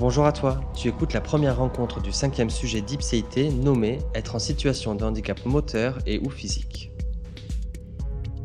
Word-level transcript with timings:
Bonjour 0.00 0.24
à 0.24 0.32
toi, 0.32 0.58
tu 0.74 0.88
écoutes 0.88 1.12
la 1.12 1.20
première 1.20 1.58
rencontre 1.58 2.00
du 2.00 2.10
cinquième 2.10 2.48
sujet 2.48 2.80
d'Ipséité 2.80 3.50
nommé 3.50 3.98
Être 4.14 4.34
en 4.34 4.38
situation 4.38 4.94
de 4.94 5.04
handicap 5.04 5.44
moteur 5.44 5.98
et 6.06 6.18
ou 6.20 6.30
physique. 6.30 6.90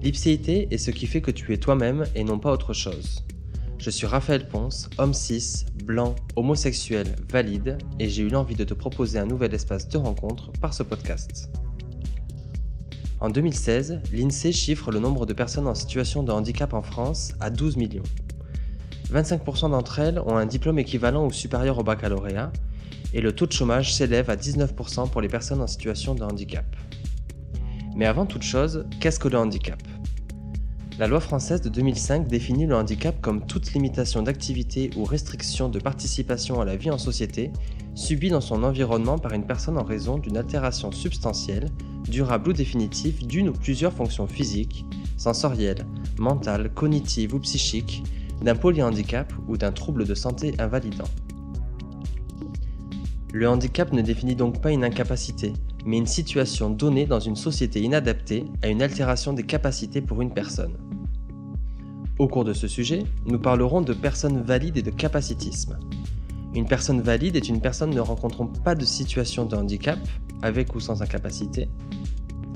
L'ipséité 0.01 0.67
est 0.69 0.77
ce 0.77 0.91
qui 0.91 1.07
fait 1.07 1.21
que 1.21 1.31
tu 1.31 1.53
es 1.53 1.57
toi-même 1.57 2.03
et 2.13 2.25
non 2.25 2.39
pas 2.39 2.51
autre 2.51 2.73
chose. 2.73 3.23
Je 3.77 3.89
suis 3.89 4.05
Raphaël 4.05 4.49
Ponce, 4.49 4.89
homme 4.97 5.13
cis, 5.13 5.63
blanc, 5.85 6.15
homosexuel, 6.35 7.15
valide, 7.31 7.77
et 7.99 8.09
j'ai 8.09 8.23
eu 8.23 8.27
l'envie 8.27 8.55
de 8.55 8.65
te 8.65 8.73
proposer 8.73 9.17
un 9.17 9.25
nouvel 9.25 9.53
espace 9.53 9.87
de 9.87 9.97
rencontre 9.97 10.51
par 10.59 10.73
ce 10.73 10.83
podcast. 10.83 11.49
En 13.21 13.29
2016, 13.29 14.01
l'INSEE 14.11 14.51
chiffre 14.51 14.91
le 14.91 14.99
nombre 14.99 15.25
de 15.25 15.31
personnes 15.31 15.67
en 15.67 15.75
situation 15.75 16.21
de 16.21 16.33
handicap 16.33 16.73
en 16.73 16.81
France 16.81 17.33
à 17.39 17.49
12 17.49 17.77
millions. 17.77 18.03
25% 19.15 19.71
d'entre 19.71 19.99
elles 19.99 20.19
ont 20.19 20.35
un 20.35 20.45
diplôme 20.45 20.77
équivalent 20.77 21.25
ou 21.25 21.31
supérieur 21.31 21.79
au 21.79 21.83
baccalauréat, 21.83 22.51
et 23.13 23.21
le 23.21 23.31
taux 23.31 23.45
de 23.45 23.53
chômage 23.53 23.93
s'élève 23.93 24.29
à 24.29 24.35
19% 24.35 25.09
pour 25.09 25.21
les 25.21 25.29
personnes 25.29 25.61
en 25.61 25.67
situation 25.67 26.15
de 26.15 26.23
handicap. 26.23 26.65
Mais 27.95 28.05
avant 28.05 28.25
toute 28.25 28.41
chose, 28.41 28.85
qu'est-ce 28.99 29.19
que 29.19 29.29
le 29.29 29.37
handicap? 29.37 29.81
La 30.99 31.07
loi 31.07 31.21
française 31.21 31.61
de 31.61 31.69
2005 31.69 32.27
définit 32.27 32.65
le 32.65 32.75
handicap 32.75 33.19
comme 33.21 33.45
toute 33.45 33.73
limitation 33.73 34.21
d'activité 34.21 34.89
ou 34.97 35.05
restriction 35.05 35.69
de 35.69 35.79
participation 35.79 36.59
à 36.59 36.65
la 36.65 36.75
vie 36.75 36.91
en 36.91 36.97
société 36.97 37.51
subie 37.95 38.29
dans 38.29 38.41
son 38.41 38.63
environnement 38.63 39.17
par 39.17 39.31
une 39.31 39.45
personne 39.45 39.77
en 39.77 39.83
raison 39.83 40.17
d'une 40.17 40.35
altération 40.35 40.91
substantielle, 40.91 41.69
durable 42.09 42.49
ou 42.49 42.53
définitive 42.53 43.25
d'une 43.25 43.49
ou 43.49 43.53
plusieurs 43.53 43.93
fonctions 43.93 44.27
physiques, 44.27 44.85
sensorielles, 45.15 45.85
mentales, 46.17 46.73
cognitives 46.73 47.33
ou 47.33 47.39
psychiques, 47.39 48.03
d'un 48.45 48.55
polyhandicap 48.55 49.33
ou 49.47 49.57
d'un 49.57 49.71
trouble 49.71 50.05
de 50.05 50.13
santé 50.13 50.53
invalidant. 50.59 51.09
Le 53.33 53.49
handicap 53.49 53.91
ne 53.91 54.03
définit 54.03 54.35
donc 54.35 54.61
pas 54.61 54.71
une 54.71 54.83
incapacité, 54.83 55.51
mais 55.85 55.97
une 55.97 56.05
situation 56.05 56.69
donnée 56.69 57.07
dans 57.07 57.19
une 57.19 57.35
société 57.35 57.81
inadaptée 57.81 58.45
à 58.61 58.67
une 58.67 58.83
altération 58.83 59.33
des 59.33 59.43
capacités 59.43 59.99
pour 59.99 60.21
une 60.21 60.31
personne. 60.31 60.77
Au 62.19 62.27
cours 62.27 62.45
de 62.45 62.53
ce 62.53 62.67
sujet, 62.67 63.03
nous 63.25 63.39
parlerons 63.39 63.81
de 63.81 63.93
personnes 63.93 64.41
valides 64.41 64.77
et 64.77 64.83
de 64.83 64.91
capacitisme. 64.91 65.79
Une 66.53 66.67
personne 66.67 67.01
valide 67.01 67.35
est 67.35 67.49
une 67.49 67.59
personne 67.59 67.89
ne 67.89 67.99
rencontrant 67.99 68.45
pas 68.45 68.75
de 68.75 68.85
situation 68.85 69.45
de 69.45 69.55
handicap, 69.55 69.99
avec 70.43 70.75
ou 70.75 70.79
sans 70.79 71.01
incapacité, 71.01 71.67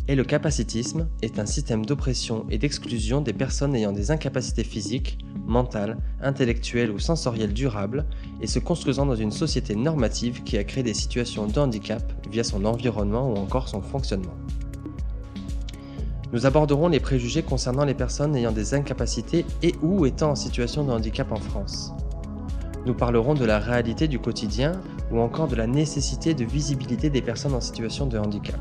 et 0.10 0.16
le 0.16 0.24
capacitisme 0.24 1.08
est 1.22 1.38
un 1.38 1.46
système 1.46 1.86
d'oppression 1.86 2.48
et 2.50 2.58
d'exclusion 2.58 3.22
des 3.22 3.32
personnes 3.32 3.76
ayant 3.76 3.92
des 3.92 4.10
incapacités 4.10 4.64
physiques, 4.64 5.20
mentales, 5.46 5.98
intellectuelles 6.20 6.90
ou 6.90 6.98
sensorielles 6.98 7.54
durables 7.54 8.08
et 8.42 8.48
se 8.48 8.58
construisant 8.58 9.06
dans 9.06 9.16
une 9.16 9.30
société 9.30 9.76
normative 9.76 10.42
qui 10.42 10.58
a 10.58 10.64
créé 10.64 10.82
des 10.82 10.96
situations 10.96 11.46
de 11.46 11.60
handicap 11.60 12.02
via 12.32 12.44
son 12.44 12.66
environnement 12.66 13.32
ou 13.32 13.36
encore 13.36 13.70
son 13.70 13.84
fonctionnement. 13.84 14.34
Nous 16.34 16.48
aborderons 16.48 16.88
les 16.88 17.00
préjugés 17.00 17.44
concernant 17.44 17.86
les 17.86 17.94
personnes 17.94 18.36
ayant 18.36 18.52
des 18.52 18.74
incapacités 18.74 19.46
et 19.62 19.76
ou 19.84 20.08
étant 20.08 20.32
en 20.32 20.36
situation 20.36 20.84
de 20.86 20.92
handicap 20.92 21.32
en 21.32 21.40
France. 21.40 21.94
Nous 22.88 22.96
parlerons 22.96 23.36
de 23.36 23.46
la 23.46 23.60
réalité 23.60 24.08
du 24.08 24.18
quotidien 24.18 24.72
ou 25.12 25.20
encore 25.20 25.48
de 25.48 25.56
la 25.56 25.68
nécessité 25.68 26.34
de 26.34 26.46
visibilité 26.46 27.12
des 27.12 27.22
personnes 27.22 27.54
en 27.54 27.62
situation 27.62 28.08
de 28.08 28.18
handicap. 28.18 28.60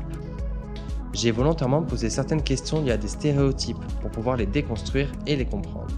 J'ai 1.21 1.31
volontairement 1.31 1.83
posé 1.83 2.09
certaines 2.09 2.43
questions 2.43 2.81
liées 2.81 2.93
à 2.93 2.97
des 2.97 3.09
stéréotypes 3.09 3.83
pour 3.99 4.09
pouvoir 4.09 4.37
les 4.37 4.45
déconstruire 4.45 5.11
et 5.27 5.35
les 5.35 5.43
comprendre. 5.43 5.93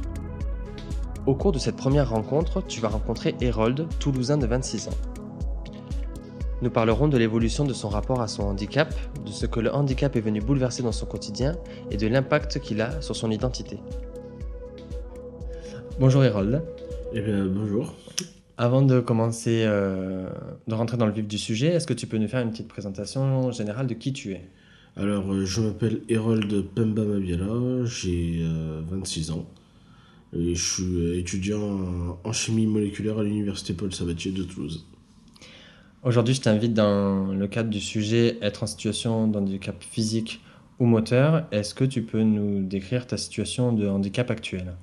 Au 1.28 1.36
cours 1.36 1.52
de 1.52 1.60
cette 1.60 1.76
première 1.76 2.10
rencontre, 2.10 2.66
tu 2.66 2.82
vas 2.82 2.88
rencontrer 2.88 3.36
Hérold, 3.40 3.86
toulousain 4.00 4.40
de 4.40 4.48
26 4.48 4.88
ans. 4.88 4.98
Nous 6.64 6.72
parlerons 6.72 7.08
de 7.08 7.20
l'évolution 7.20 7.66
de 7.66 7.74
son 7.74 7.88
rapport 7.88 8.20
à 8.20 8.28
son 8.28 8.42
handicap, 8.42 8.92
de 9.24 9.30
ce 9.30 9.46
que 9.46 9.60
le 9.60 9.72
handicap 9.72 10.16
est 10.16 10.22
venu 10.22 10.42
bouleverser 10.42 10.82
dans 10.82 10.92
son 10.92 11.06
quotidien 11.06 11.56
et 11.92 11.98
de 11.98 12.08
l'impact 12.08 12.60
qu'il 12.60 12.82
a 12.82 13.00
sur 13.04 13.16
son 13.16 13.30
identité. 13.30 13.78
Bonjour 16.00 16.24
Hérold. 16.24 16.64
Eh 17.14 17.22
bien, 17.22 17.46
bonjour. 17.46 17.94
Avant 18.58 18.82
de 18.82 19.00
commencer, 19.00 19.66
euh, 19.68 20.28
de 20.68 20.74
rentrer 20.74 20.98
dans 20.98 21.06
le 21.06 21.14
vif 21.14 21.28
du 21.28 21.38
sujet, 21.38 21.68
est-ce 21.68 21.86
que 21.86 21.94
tu 21.94 22.08
peux 22.08 22.18
nous 22.18 22.28
faire 22.28 22.42
une 22.42 22.50
petite 22.50 22.70
présentation 22.70 23.52
générale 23.52 23.86
de 23.86 23.94
qui 23.94 24.14
tu 24.14 24.32
es? 24.32 24.50
Alors, 24.98 25.32
euh, 25.32 25.46
je 25.46 25.62
m'appelle 25.62 26.02
Hérold 26.10 26.66
Pemba 26.76 27.04
Mabiala, 27.06 27.86
j'ai 27.86 28.46
26 28.90 29.30
euh, 29.30 29.34
ans 29.34 29.50
et 30.34 30.54
je 30.54 30.74
suis 30.74 30.84
euh, 30.84 31.18
étudiant 31.18 32.20
en 32.24 32.32
chimie 32.34 32.68
moléculaire 32.68 33.18
à 33.18 33.24
l'université 33.24 33.74
Paul 33.74 33.94
Sabatier 33.94 34.32
de 34.32 34.44
Toulouse. 34.44 34.86
Aujourd'hui, 36.04 36.34
je 36.34 36.42
t'invite 36.42 36.74
dans 36.74 37.28
le 37.28 37.48
cadre 37.48 37.70
du 37.70 37.80
sujet 37.80 38.38
être 38.42 38.64
en 38.64 38.68
situation 38.68 39.28
d'handicap 39.28 39.82
physique 39.82 40.42
ou 40.80 40.86
moteur. 40.86 41.48
Est-ce 41.52 41.74
que 41.74 41.86
tu 41.86 42.02
peux 42.02 42.24
nous 42.24 42.62
décrire 42.68 43.08
ta 43.08 43.16
situation 43.16 43.72
de 43.72 43.88
handicap 43.88 44.30
actuelle 44.30 44.76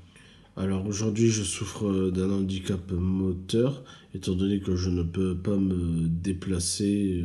Alors 0.57 0.87
aujourd'hui, 0.87 1.29
je 1.29 1.43
souffre 1.43 2.11
d'un 2.11 2.31
handicap 2.31 2.93
moteur, 2.93 3.83
étant 4.15 4.33
donné 4.33 4.61
que 4.61 4.75
je 4.75 4.89
ne 4.89 5.03
peux 5.03 5.37
pas 5.37 5.57
me 5.57 6.07
déplacer 6.07 7.23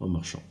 en 0.00 0.08
marchant. 0.08 0.42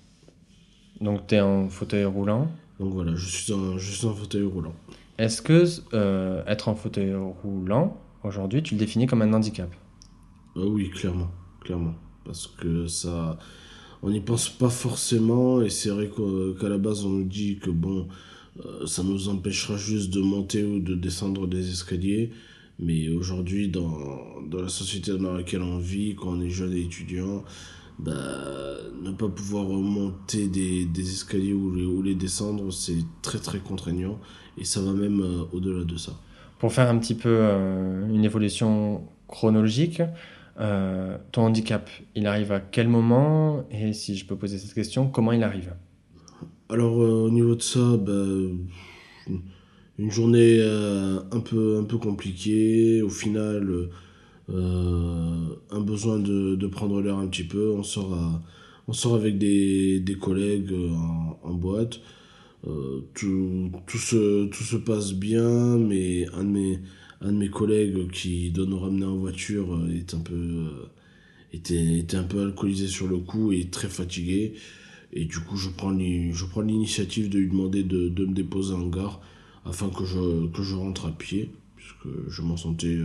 Donc 1.03 1.27
tu 1.27 1.35
es 1.35 1.41
en 1.41 1.67
fauteuil 1.67 2.05
roulant 2.05 2.47
Donc 2.79 2.93
voilà, 2.93 3.13
je 3.15 3.27
suis 3.27 3.51
en, 3.51 3.77
je 3.77 4.07
en 4.07 4.13
fauteuil 4.13 4.43
roulant. 4.43 4.73
Est-ce 5.17 5.41
que 5.41 5.65
euh, 5.93 6.43
être 6.47 6.69
en 6.69 6.75
fauteuil 6.75 7.13
roulant, 7.43 7.97
aujourd'hui, 8.23 8.63
tu 8.63 8.75
le 8.75 8.79
définis 8.79 9.05
comme 9.05 9.21
un 9.21 9.33
handicap? 9.33 9.69
Ah 10.55 10.61
Oui, 10.65 10.89
clairement, 10.89 11.29
clairement. 11.61 11.93
Parce 12.23 12.47
que 12.47 12.87
ça... 12.87 13.37
On 14.01 14.09
n'y 14.09 14.21
pense 14.21 14.49
pas 14.49 14.69
forcément, 14.69 15.61
et 15.61 15.69
c'est 15.69 15.89
vrai 15.89 16.09
qu'à 16.59 16.67
la 16.67 16.77
base, 16.77 17.05
on 17.05 17.09
nous 17.09 17.23
dit 17.23 17.57
que 17.57 17.69
bon, 17.69 18.07
euh, 18.65 18.85
ça 18.85 19.01
nous 19.03 19.29
empêchera 19.29 19.77
juste 19.77 20.13
de 20.13 20.19
monter 20.19 20.63
ou 20.63 20.79
de 20.79 20.95
descendre 20.95 21.47
des 21.47 21.69
escaliers. 21.69 22.31
Mais 22.79 23.09
aujourd'hui, 23.09 23.67
dans, 23.69 24.41
dans 24.49 24.61
la 24.61 24.69
société 24.69 25.17
dans 25.17 25.33
laquelle 25.33 25.61
on 25.61 25.77
vit, 25.77 26.15
quand 26.15 26.29
on 26.29 26.41
est 26.41 26.49
jeune 26.49 26.73
et 26.73 26.81
étudiant, 26.81 27.43
bah, 27.99 28.13
ne 29.01 29.11
pas 29.11 29.27
pouvoir 29.27 29.65
monter 29.65 30.47
des, 30.47 30.85
des 30.85 31.09
escaliers 31.11 31.53
ou 31.53 31.73
les, 31.73 31.85
ou 31.85 32.01
les 32.01 32.15
descendre, 32.15 32.71
c'est 32.71 33.03
très 33.21 33.39
très 33.39 33.59
contraignant 33.59 34.19
et 34.57 34.65
ça 34.65 34.81
va 34.81 34.93
même 34.93 35.21
euh, 35.21 35.43
au-delà 35.51 35.83
de 35.83 35.97
ça. 35.97 36.13
Pour 36.59 36.73
faire 36.73 36.89
un 36.89 36.97
petit 36.97 37.15
peu 37.15 37.29
euh, 37.29 38.07
une 38.07 38.23
évolution 38.23 39.03
chronologique, 39.27 40.01
euh, 40.59 41.17
ton 41.31 41.43
handicap, 41.43 41.89
il 42.15 42.27
arrive 42.27 42.51
à 42.51 42.59
quel 42.59 42.87
moment? 42.87 43.65
Et 43.71 43.93
si 43.93 44.15
je 44.15 44.25
peux 44.25 44.35
poser 44.35 44.57
cette 44.57 44.73
question, 44.73 45.09
comment 45.09 45.31
il 45.31 45.43
arrive? 45.43 45.73
Alors 46.69 46.97
au 46.97 47.29
niveau 47.29 47.55
de 47.55 47.61
ça, 47.61 47.97
bah, 47.97 48.13
une 49.99 50.11
journée 50.11 50.59
un, 50.63 51.39
peu, 51.39 51.77
un 51.77 51.83
peu 51.83 51.97
compliquée. 51.97 53.01
Au 53.01 53.09
final, 53.09 53.89
un 54.49 55.81
besoin 55.81 56.19
de, 56.19 56.55
de 56.55 56.67
prendre 56.67 57.01
l'air 57.01 57.17
un 57.17 57.27
petit 57.27 57.43
peu. 57.45 57.71
On 57.71 57.83
sort, 57.83 58.41
on 58.87 58.93
sort 58.93 59.15
avec 59.15 59.37
des, 59.37 59.99
des 59.99 60.15
collègues 60.15 60.71
euh, 60.71 60.89
en, 60.91 61.39
en 61.43 61.53
boîte. 61.53 61.99
Euh, 62.67 63.01
tout, 63.13 63.71
tout, 63.87 63.97
se, 63.97 64.45
tout 64.45 64.63
se 64.63 64.77
passe 64.77 65.13
bien, 65.13 65.77
mais 65.77 66.27
un 66.33 66.43
de 66.43 66.49
mes, 66.49 66.79
un 67.21 67.31
de 67.31 67.37
mes 67.37 67.49
collègues 67.49 68.09
qui 68.11 68.51
doit 68.51 68.65
nous 68.65 68.79
ramener 68.79 69.05
en 69.05 69.17
voiture 69.17 69.85
est 69.93 70.13
un 70.13 70.19
peu, 70.19 70.69
était, 71.51 71.99
était 71.99 72.17
un 72.17 72.23
peu 72.23 72.41
alcoolisé 72.41 72.87
sur 72.87 73.07
le 73.07 73.17
coup 73.17 73.51
et 73.51 73.65
très 73.65 73.89
fatigué. 73.89 74.53
Et 75.11 75.25
du 75.25 75.39
coup, 75.39 75.57
je 75.57 75.69
prends 75.69 75.91
l'initiative 75.91 77.29
de 77.29 77.37
lui 77.39 77.49
demander 77.49 77.83
de, 77.83 78.09
de, 78.09 78.25
me 78.25 78.33
déposer 78.33 78.73
en 78.73 78.87
gare 78.87 79.21
afin 79.65 79.89
que 79.89 80.05
je, 80.05 80.47
que 80.47 80.63
je 80.63 80.75
rentre 80.75 81.05
à 81.05 81.11
pied, 81.11 81.51
puisque 81.75 82.07
je 82.29 82.41
m'en 82.41 82.57
sentais 82.57 82.97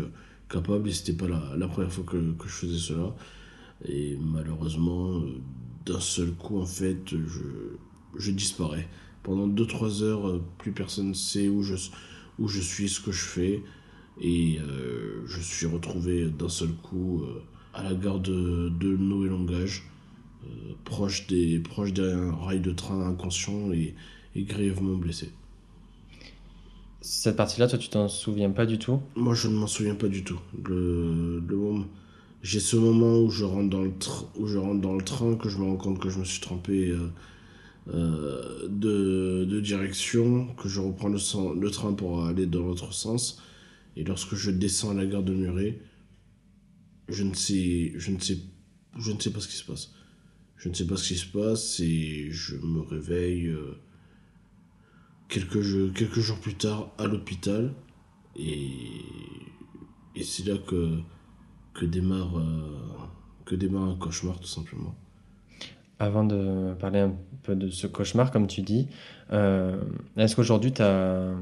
capable 0.48 0.88
et 0.88 0.92
c'était 0.92 1.12
pas 1.12 1.28
la, 1.28 1.54
la, 1.56 1.68
première 1.68 1.92
fois 1.92 2.04
que, 2.04 2.32
que, 2.32 2.48
je 2.48 2.52
faisais 2.52 2.78
cela. 2.78 3.14
Et 3.86 4.16
malheureusement, 4.20 5.18
euh, 5.18 5.40
d'un 5.86 6.00
seul 6.00 6.32
coup, 6.32 6.60
en 6.60 6.66
fait, 6.66 7.02
je, 7.10 7.76
je 8.16 8.30
disparais. 8.30 8.88
Pendant 9.22 9.46
2-3 9.46 10.02
heures, 10.02 10.28
euh, 10.28 10.42
plus 10.58 10.72
personne 10.72 11.08
ne 11.10 11.14
sait 11.14 11.48
où 11.48 11.62
je, 11.62 11.74
où 12.38 12.48
je 12.48 12.60
suis, 12.60 12.88
ce 12.88 13.00
que 13.00 13.12
je 13.12 13.24
fais. 13.24 13.62
Et 14.20 14.58
euh, 14.58 15.22
je 15.26 15.40
suis 15.40 15.66
retrouvé 15.66 16.28
d'un 16.28 16.48
seul 16.48 16.70
coup 16.70 17.22
à 17.72 17.84
la 17.84 17.94
gare 17.94 18.18
de, 18.18 18.68
de 18.68 18.96
Noé 18.96 19.28
Langage, 19.28 19.84
proche, 20.84 21.28
des, 21.28 21.60
proche 21.60 21.92
d'un 21.92 22.34
rail 22.34 22.60
de 22.60 22.72
train 22.72 23.06
inconscient 23.06 23.70
et 23.72 23.94
grièvement 24.36 24.96
blessé. 24.96 25.30
Cette 27.00 27.36
partie-là, 27.36 27.68
toi, 27.68 27.78
tu 27.78 27.88
t'en 27.88 28.08
souviens 28.08 28.50
pas 28.50 28.66
du 28.66 28.78
tout? 28.78 29.00
Moi, 29.14 29.34
je 29.34 29.48
ne 29.48 29.54
m'en 29.54 29.66
souviens 29.68 29.94
pas 29.94 30.08
du 30.08 30.24
tout. 30.24 30.40
Le, 30.64 31.40
le 31.46 31.56
J'ai 32.42 32.58
ce 32.58 32.76
moment 32.76 33.20
où 33.20 33.30
je, 33.30 33.44
rentre 33.44 33.70
dans 33.70 33.82
le 33.82 33.92
où 34.36 34.46
je 34.46 34.58
rentre 34.58 34.80
dans 34.80 34.96
le 34.96 35.04
train 35.04 35.36
que 35.36 35.48
je 35.48 35.58
me 35.58 35.64
rends 35.64 35.76
compte 35.76 36.00
que 36.00 36.08
je 36.08 36.18
me 36.18 36.24
suis 36.24 36.40
trompé 36.40 36.90
euh, 36.90 37.08
euh, 37.94 38.68
de, 38.68 39.44
de, 39.44 39.60
direction, 39.60 40.48
que 40.56 40.68
je 40.68 40.80
reprends 40.80 41.08
le, 41.08 41.18
le 41.60 41.70
train 41.70 41.92
pour 41.92 42.24
aller 42.26 42.46
dans 42.46 42.62
l'autre 42.62 42.92
sens. 42.92 43.40
Et 43.96 44.02
lorsque 44.02 44.34
je 44.34 44.50
descends 44.50 44.90
à 44.90 44.94
la 44.94 45.06
gare 45.06 45.22
de 45.22 45.34
Muret, 45.34 45.78
je 47.08 47.22
ne 47.22 47.34
sais, 47.34 47.92
je 47.96 48.10
ne 48.10 48.18
sais, 48.18 48.38
je 48.98 49.12
ne 49.12 49.20
sais 49.20 49.30
pas 49.30 49.40
ce 49.40 49.48
qui 49.48 49.56
se 49.56 49.64
passe. 49.64 49.92
Je 50.56 50.68
ne 50.68 50.74
sais 50.74 50.86
pas 50.86 50.96
ce 50.96 51.06
qui 51.06 51.16
se 51.16 51.26
passe 51.26 51.78
et 51.78 52.28
je 52.32 52.56
me 52.56 52.80
réveille 52.80 53.46
euh, 53.46 53.78
quelques, 55.28 55.92
quelques 55.94 56.20
jours 56.20 56.38
plus 56.38 56.54
tard 56.54 56.90
à 56.98 57.06
l'hôpital. 57.06 57.72
Et, 58.36 58.68
et 60.16 60.22
c'est 60.22 60.46
là 60.46 60.54
que, 60.66 60.98
que, 61.74 61.84
démarre, 61.84 62.38
euh, 62.38 63.06
que 63.44 63.54
démarre 63.54 63.84
un 63.84 63.96
cauchemar 63.96 64.38
tout 64.40 64.48
simplement. 64.48 64.94
Avant 65.98 66.24
de 66.24 66.74
parler 66.74 67.00
un 67.00 67.14
peu 67.42 67.56
de 67.56 67.70
ce 67.70 67.86
cauchemar, 67.86 68.30
comme 68.30 68.46
tu 68.46 68.62
dis, 68.62 68.88
euh, 69.32 69.80
est-ce 70.16 70.36
qu'aujourd'hui 70.36 70.72
tu 70.72 70.82
as 70.82 71.34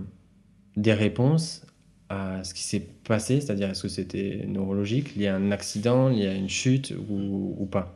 des 0.76 0.94
réponses 0.94 1.66
à 2.08 2.42
ce 2.42 2.54
qui 2.54 2.62
s'est 2.62 2.86
passé? 3.04 3.40
C'est-à-dire, 3.40 3.68
est-ce 3.68 3.82
que 3.82 3.88
c'était 3.88 4.46
neurologique, 4.48 5.14
lié 5.16 5.26
à 5.26 5.36
un 5.36 5.50
accident, 5.50 6.08
lié 6.08 6.26
à 6.26 6.34
une 6.34 6.48
chute 6.48 6.94
ou, 7.10 7.54
ou 7.58 7.66
pas? 7.66 7.94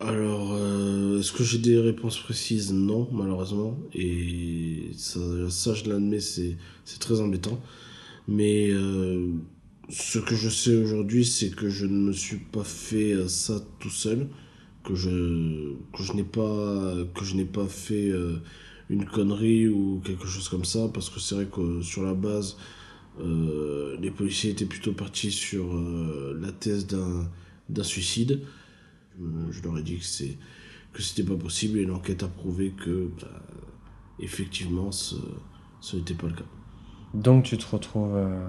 Alors, 0.00 0.54
euh, 0.54 1.18
est-ce 1.20 1.30
que 1.30 1.44
j'ai 1.44 1.58
des 1.58 1.78
réponses 1.78 2.18
précises? 2.18 2.72
Non, 2.72 3.06
malheureusement. 3.12 3.78
Et 3.94 4.92
ça, 4.96 5.20
ça 5.50 5.74
je 5.74 5.90
l'admets, 5.90 6.20
c'est, 6.20 6.56
très 7.00 7.20
embêtant. 7.20 7.60
Mais 8.26 8.70
euh, 8.70 9.28
ce 9.90 10.18
que 10.18 10.34
je 10.34 10.48
sais 10.48 10.74
aujourd'hui, 10.74 11.26
c'est 11.26 11.50
que 11.54 11.68
je 11.68 11.84
ne 11.84 11.98
me 11.98 12.12
suis 12.12 12.38
pas 12.38 12.64
fait 12.64 13.12
euh, 13.12 13.28
ça 13.28 13.60
tout 13.78 13.90
seul. 13.90 14.28
Que 14.84 14.94
je, 14.94 15.74
que 15.94 16.02
je 16.02 16.14
n'ai 16.14 16.24
pas, 16.24 16.94
que 17.14 17.22
je 17.22 17.42
pas 17.44 17.66
fait 17.66 18.10
une 18.88 19.04
connerie 19.04 19.68
ou 19.68 20.00
quelque 20.02 20.26
chose 20.26 20.48
comme 20.48 20.64
ça. 20.64 20.88
Parce 20.94 21.10
que 21.10 21.20
c'est 21.20 21.34
vrai 21.34 21.48
que 21.52 21.82
sur 21.82 22.02
la 22.02 22.14
base, 22.14 22.56
les 23.18 24.10
policiers 24.10 24.52
étaient 24.52 24.64
plutôt 24.64 24.92
partis 24.92 25.30
sur 25.30 25.74
la 26.40 26.50
thèse 26.52 26.86
d'un 26.86 27.84
suicide. 27.84 28.40
Euh, 29.20 29.50
je 29.50 29.62
leur 29.62 29.78
ai 29.78 29.82
dit 29.82 29.98
que 29.98 30.04
c'est 30.04 30.38
que 30.92 31.02
c'était 31.02 31.22
pas 31.22 31.36
possible 31.36 31.78
et 31.78 31.84
l'enquête 31.84 32.22
a 32.22 32.28
prouvé 32.28 32.70
que 32.70 33.10
bah, 33.20 33.28
effectivement 34.18 34.90
ce, 34.90 35.14
ce 35.80 35.96
n'était 35.96 36.14
pas 36.14 36.26
le 36.26 36.34
cas. 36.34 36.44
Donc 37.14 37.44
tu 37.44 37.56
te 37.58 37.66
retrouves 37.66 38.16
euh, 38.16 38.48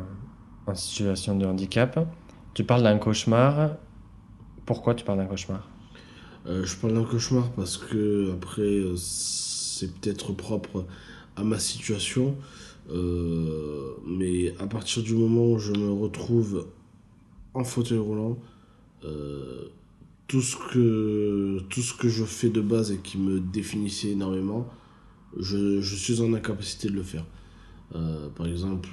en 0.66 0.76
situation 0.76 1.38
de 1.38 1.46
handicap. 1.46 2.08
Tu 2.54 2.64
parles 2.64 2.84
d'un 2.84 2.98
cauchemar. 2.98 3.76
Pourquoi 4.66 4.96
tu 4.96 5.06
parles 5.06 5.20
d'un 5.20 5.26
cauchemar? 5.26 5.70
Euh, 6.48 6.66
Je 6.66 6.76
parle 6.78 6.94
d'un 6.94 7.04
cauchemar 7.04 7.52
parce 7.52 7.78
que 7.78 8.32
après 8.34 8.82
c'est 8.98 9.94
peut-être 10.00 10.34
propre 10.34 10.86
à 11.36 11.44
ma 11.44 11.60
situation, 11.60 12.36
mais 12.90 14.54
à 14.60 14.68
partir 14.68 15.02
du 15.02 15.16
moment 15.16 15.46
où 15.54 15.60
je 15.60 15.72
me 15.72 15.92
retrouve 15.92 16.68
en 17.54 17.64
fauteuil 17.64 17.98
roulant, 17.98 18.38
tout 20.32 20.42
ce 20.42 20.56
que 20.56 21.60
tout 21.70 21.82
ce 21.82 21.94
que 21.94 22.08
je 22.08 22.24
fais 22.24 22.48
de 22.48 22.62
base 22.62 22.94
et 22.94 23.00
qui 23.00 23.18
me 23.18 23.42
définissait 23.42 24.12
énormément, 24.12 24.66
je, 25.38 25.82
je 25.82 25.96
suis 25.98 26.22
en 26.22 26.34
incapacité 26.34 26.88
de 26.88 26.94
le 26.94 27.04
faire. 27.04 27.26
Euh, 27.96 28.30
par 28.30 28.48
exemple, 28.48 28.92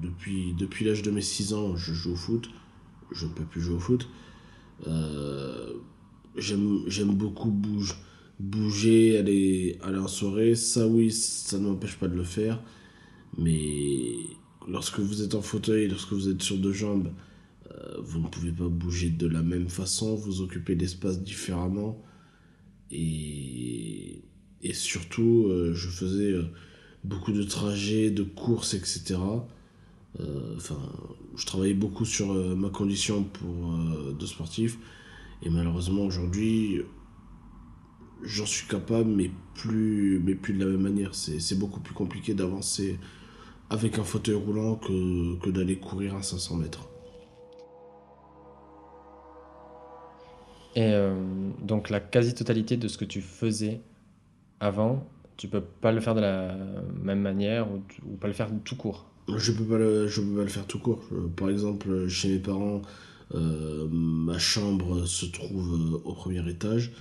depuis, 0.00 0.54
depuis 0.56 0.84
l'âge 0.84 1.02
de 1.02 1.10
mes 1.10 1.22
6 1.22 1.54
ans, 1.54 1.74
je 1.76 1.92
joue 1.92 2.12
au 2.12 2.16
foot. 2.16 2.50
Je 3.10 3.26
ne 3.26 3.32
peux 3.32 3.42
plus 3.42 3.60
jouer 3.60 3.74
au 3.74 3.80
foot. 3.80 4.08
Euh, 4.86 5.72
J'aime 6.36 7.14
beaucoup 7.14 7.50
bouge, 7.50 7.96
bouger, 8.38 9.18
aller, 9.18 9.78
aller 9.82 9.98
en 9.98 10.06
soirée. 10.06 10.54
Ça, 10.54 10.86
oui, 10.86 11.10
ça 11.10 11.58
ne 11.58 11.64
m'empêche 11.64 11.96
pas 11.96 12.06
de 12.06 12.14
le 12.14 12.22
faire. 12.22 12.62
Mais 13.38 14.18
lorsque 14.68 15.00
vous 15.00 15.22
êtes 15.22 15.34
en 15.34 15.42
fauteuil, 15.42 15.88
lorsque 15.88 16.12
vous 16.12 16.28
êtes 16.28 16.42
sur 16.42 16.58
deux 16.58 16.72
jambes, 16.72 17.08
vous 18.02 18.20
ne 18.20 18.28
pouvez 18.28 18.52
pas 18.52 18.68
bouger 18.68 19.10
de 19.10 19.26
la 19.26 19.42
même 19.42 19.68
façon, 19.68 20.14
vous 20.14 20.40
occupez 20.40 20.74
l'espace 20.74 21.22
différemment. 21.22 22.02
Et, 22.90 24.22
surtout, 24.72 25.46
euh, 25.48 25.74
je 25.74 25.88
faisais 25.88 26.32
euh, 26.32 26.44
beaucoup 27.04 27.32
de 27.32 27.42
trajets, 27.42 28.10
de 28.10 28.22
courses, 28.22 28.74
etc. 28.74 29.18
Je 30.18 31.46
travaillais 31.46 31.74
beaucoup 31.74 32.06
sur 32.06 32.32
ma 32.32 32.70
condition 32.70 33.22
pour, 33.22 33.76
de 34.18 34.26
sportif. 34.26 34.78
Et 35.42 35.50
malheureusement, 35.50 36.02
aujourd'hui, 36.02 36.80
j'en 38.22 38.46
suis 38.46 38.66
capable, 38.66 39.10
mais 39.10 39.30
plus, 39.54 40.20
mais 40.24 40.34
plus 40.34 40.54
de 40.54 40.64
la 40.64 40.70
même 40.70 40.80
manière. 40.80 41.14
C'est 41.14 41.58
beaucoup 41.58 41.80
plus 41.80 41.94
compliqué 41.94 42.34
d'avancer 42.34 42.98
avec 43.70 43.98
un 43.98 44.04
fauteuil 44.04 44.36
roulant 44.36 44.76
que, 44.76 45.38
que 45.40 45.50
d'aller 45.50 45.76
courir 45.76 46.14
à 46.14 46.22
500 46.22 46.56
mètres. 46.56 46.88
Et 50.76 50.92
euh, 50.92 51.14
donc 51.62 51.88
la 51.88 52.00
quasi-totalité 52.00 52.76
de 52.76 52.86
ce 52.86 52.98
que 52.98 53.06
tu 53.06 53.22
faisais 53.22 53.80
avant, 54.60 55.08
tu 55.38 55.48
peux 55.48 55.62
pas 55.62 55.90
le 55.90 56.00
faire 56.00 56.14
de 56.14 56.20
la 56.20 56.54
même 57.02 57.20
manière 57.20 57.66
ou, 57.72 58.16
pas 58.16 58.28
le 58.28 58.34
faire 58.34 58.50
tout 58.62 58.76
court? 58.76 59.06
Je 59.36 59.52
peux 59.52 59.64
pas 59.64 59.78
le, 59.78 60.06
je 60.06 60.20
peux 60.20 60.36
pas 60.36 60.42
le 60.42 60.48
faire 60.48 60.66
tout 60.66 60.78
court. 60.78 61.02
Euh, 61.12 61.28
par 61.34 61.48
exemple, 61.48 62.06
chez 62.08 62.28
mes 62.28 62.38
parents, 62.38 62.82
euh, 63.34 63.88
ma 63.90 64.38
chambre 64.38 65.06
se 65.06 65.24
trouve 65.24 66.02
au 66.04 66.12
premier 66.12 66.46
étage. 66.48 66.92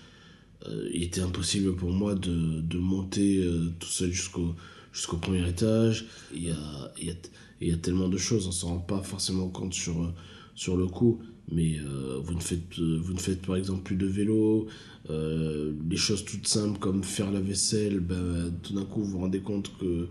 il 0.94 1.04
était 1.04 1.22
impossible 1.22 1.76
pour 1.76 1.92
moi 1.92 2.16
de, 2.16 2.62
de 2.62 2.78
monter 2.80 3.46
tout 3.80 3.90
seul 3.90 4.12
jusqu'au 4.12 4.56
jusqu'au 4.94 5.18
premier 5.18 5.48
étage. 5.48 6.06
Il 6.34 6.46
y 6.46 6.52
a, 6.52 6.92
il 6.98 7.08
y, 7.08 7.12
a, 7.12 7.16
il 7.60 7.68
y 7.68 7.74
a 7.74 7.78
tellement 7.78 8.08
de 8.08 8.18
choses, 8.18 8.48
on 8.48 8.52
s'en 8.52 8.68
rend 8.70 8.80
pas 8.80 9.02
forcément 9.02 9.50
compte 9.50 9.74
sur, 9.74 10.14
sur 10.56 10.78
le 10.78 10.88
coup 10.88 11.20
mais 11.52 11.78
euh, 11.80 12.20
vous, 12.24 12.34
ne 12.34 12.40
faites, 12.40 12.80
euh, 12.80 13.00
vous 13.02 13.14
ne 13.14 13.20
faites 13.20 13.46
par 13.46 13.56
exemple 13.56 13.84
plus 13.84 13.96
de 13.96 14.08
vélo, 14.08 14.68
euh, 15.10 15.74
les 15.90 15.98
choses 15.98 16.26
toutes 16.26 16.48
simples 16.48 16.80
comme 16.80 17.04
faire 17.04 17.32
la 17.32 17.40
vaisselle, 17.40 18.00
ben, 18.00 18.52
tout 18.64 18.74
d'un 18.74 18.86
coup 18.86 19.02
vous 19.04 19.12
vous 19.12 19.20
rendez 19.20 19.42
compte 19.42 19.72
que, 19.78 20.08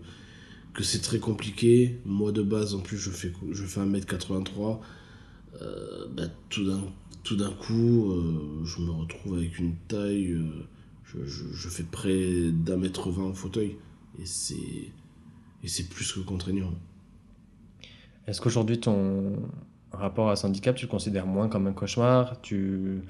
que 0.73 0.83
c'est 0.83 1.01
très 1.01 1.19
compliqué. 1.19 1.99
Moi 2.05 2.31
de 2.31 2.41
base 2.41 2.73
en 2.73 2.79
plus 2.79 2.97
je 2.97 3.09
fais, 3.09 3.33
je 3.51 3.63
fais 3.63 3.81
1m83, 3.81 4.79
ben, 6.15 6.31
tout 6.49 6.65
d'un 6.65 6.83
tout 7.23 7.35
d'un 7.35 7.51
coup 7.51 8.13
je 8.63 8.81
me 8.81 8.91
retrouve 8.91 9.35
avec 9.35 9.57
une 9.59 9.75
taille, 9.87 10.37
je, 11.03 11.25
je, 11.25 11.69
fais 11.69 11.83
près 11.83 12.51
d'un 12.51 12.77
mètre 12.77 13.09
vingt 13.09 13.23
en 13.23 13.33
fauteuil 13.33 13.77
et 14.19 14.25
c'est 15.67 15.89
plus 15.89 16.11
que 16.13 16.19
contraignant. 16.19 16.73
Est-ce 18.27 18.41
qu'aujourd'hui 18.41 18.79
ton, 18.79 19.37
rapport 19.99 20.29
à 20.29 20.35
ce 20.35 20.47
handicap, 20.47 20.75
tu 20.75 20.85
le 20.85 20.91
considères 20.91 21.27
moins 21.27 21.49
comme 21.49 21.67
un 21.67 21.73
cauchemar 21.73 22.41
Tu 22.41 23.01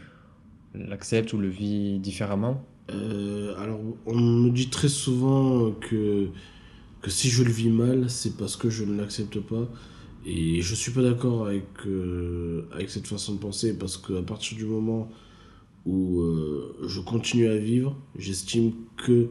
l'acceptes 0.74 1.34
ou 1.34 1.38
le 1.38 1.50
vis 1.50 2.00
différemment? 2.00 2.64
Euh, 2.92 3.56
Alors, 3.58 3.80
on 4.06 4.16
me 4.20 4.50
dit 4.52 4.70
très 4.70 4.90
souvent 4.90 5.72
que, 5.72 6.30
que 7.02 7.10
si 7.12 7.30
je 7.30 7.44
le 7.44 7.52
vis 7.52 7.70
mal, 7.70 8.10
c'est 8.10 8.38
parce 8.38 8.56
que 8.56 8.70
je 8.70 8.84
ne 8.84 8.98
l'accepte 8.98 9.40
pas. 9.40 9.68
Et 10.26 10.62
je 10.62 10.76
suis 10.76 10.92
pas 10.92 11.04
d'accord 11.04 11.48
avec, 11.48 11.66
euh, 11.88 12.68
avec 12.74 12.90
cette 12.90 13.08
façon 13.08 13.36
de 13.36 13.40
penser 13.40 13.78
parce 13.78 13.98
qu'à 13.98 14.22
partir 14.24 14.58
du 14.58 14.66
moment 14.66 15.10
où 15.86 16.22
euh, 16.22 16.78
je 16.88 17.02
continue 17.02 17.48
à 17.48 17.58
vivre, 17.58 17.98
j'estime 18.18 18.74
que, 18.98 19.30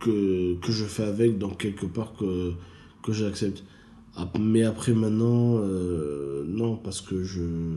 que, 0.00 0.54
que 0.60 0.72
je 0.72 0.84
fais 0.84 1.04
avec, 1.04 1.38
donc 1.38 1.58
quelque 1.58 1.86
part 1.86 2.14
que, 2.14 2.52
que 3.02 3.12
j'accepte. 3.12 3.64
Mais 4.38 4.62
après, 4.62 4.92
maintenant, 4.92 5.58
euh, 5.58 6.44
non, 6.46 6.76
parce 6.76 7.00
que 7.00 7.24
je, 7.24 7.76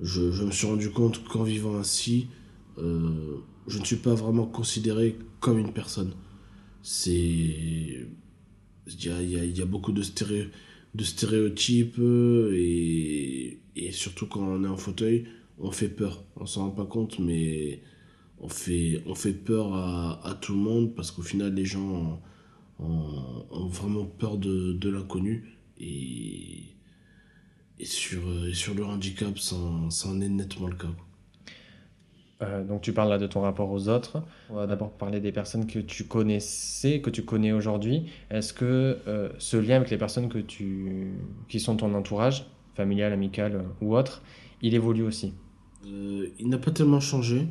je, 0.00 0.30
je, 0.30 0.44
me 0.44 0.50
suis 0.50 0.66
rendu 0.66 0.90
compte 0.90 1.24
qu'en 1.24 1.44
vivant 1.44 1.76
ainsi, 1.76 2.28
euh, 2.78 3.36
je 3.66 3.78
ne 3.78 3.84
suis 3.84 3.96
pas 3.96 4.14
vraiment 4.14 4.46
considéré 4.46 5.18
comme 5.40 5.58
une 5.58 5.72
personne. 5.72 6.12
C'est. 6.82 7.10
Il 7.12 9.04
y 9.04 9.08
a, 9.08 9.22
y, 9.22 9.58
y 9.58 9.62
a, 9.62 9.66
beaucoup 9.66 9.92
de, 9.92 10.02
stéréo, 10.02 10.46
de 10.94 11.04
stéréotypes 11.04 12.00
et, 12.52 13.60
et 13.76 13.92
surtout 13.92 14.26
quand 14.26 14.40
on 14.40 14.64
est 14.64 14.68
en 14.68 14.76
fauteuil, 14.76 15.26
on 15.58 15.70
fait 15.70 15.88
peur. 15.88 16.24
On 16.36 16.46
s'en 16.46 16.64
rend 16.64 16.70
pas 16.70 16.86
compte, 16.86 17.18
mais 17.18 17.82
on 18.40 18.48
fait, 18.48 19.02
on 19.06 19.14
fait 19.14 19.32
peur 19.32 19.74
à, 19.74 20.26
à 20.26 20.34
tout 20.34 20.52
le 20.54 20.58
monde 20.58 20.94
parce 20.94 21.10
qu'au 21.12 21.22
final, 21.22 21.54
les 21.54 21.66
gens 21.66 22.20
ont, 22.80 23.66
vraiment 23.68 24.04
peur 24.04 24.38
de, 24.38 24.72
de 24.72 24.90
l'inconnu. 24.90 25.56
Et, 25.78 26.76
et, 27.78 27.84
sur, 27.84 28.20
et 28.46 28.54
sur 28.54 28.74
le 28.74 28.84
handicap, 28.84 29.38
ça 29.38 29.56
en, 29.56 30.20
est 30.20 30.28
nettement 30.28 30.66
le 30.68 30.76
cas. 30.76 30.88
Euh, 32.42 32.64
donc 32.64 32.80
tu 32.80 32.92
parles 32.92 33.10
là 33.10 33.18
de 33.18 33.26
ton 33.26 33.42
rapport 33.42 33.70
aux 33.70 33.88
autres. 33.88 34.22
On 34.48 34.54
va 34.54 34.66
d'abord 34.66 34.92
parler 34.92 35.20
des 35.20 35.32
personnes 35.32 35.66
que 35.66 35.78
tu 35.78 36.04
connaissais, 36.04 37.00
que 37.00 37.10
tu 37.10 37.22
connais 37.22 37.52
aujourd'hui. 37.52 38.06
Est-ce 38.30 38.52
que 38.52 38.98
euh, 39.06 39.28
ce 39.38 39.56
lien 39.56 39.76
avec 39.76 39.90
les 39.90 39.98
personnes 39.98 40.28
que 40.28 40.38
tu, 40.38 41.12
qui 41.48 41.60
sont 41.60 41.76
ton 41.76 41.94
entourage, 41.94 42.46
familial, 42.74 43.12
amical 43.12 43.64
ou 43.82 43.94
autre, 43.94 44.22
il 44.62 44.74
évolue 44.74 45.02
aussi? 45.02 45.34
Euh, 45.86 46.28
Il 46.38 46.48
n'a 46.48 46.58
pas 46.58 46.70
tellement 46.70 47.00
changé. 47.00 47.46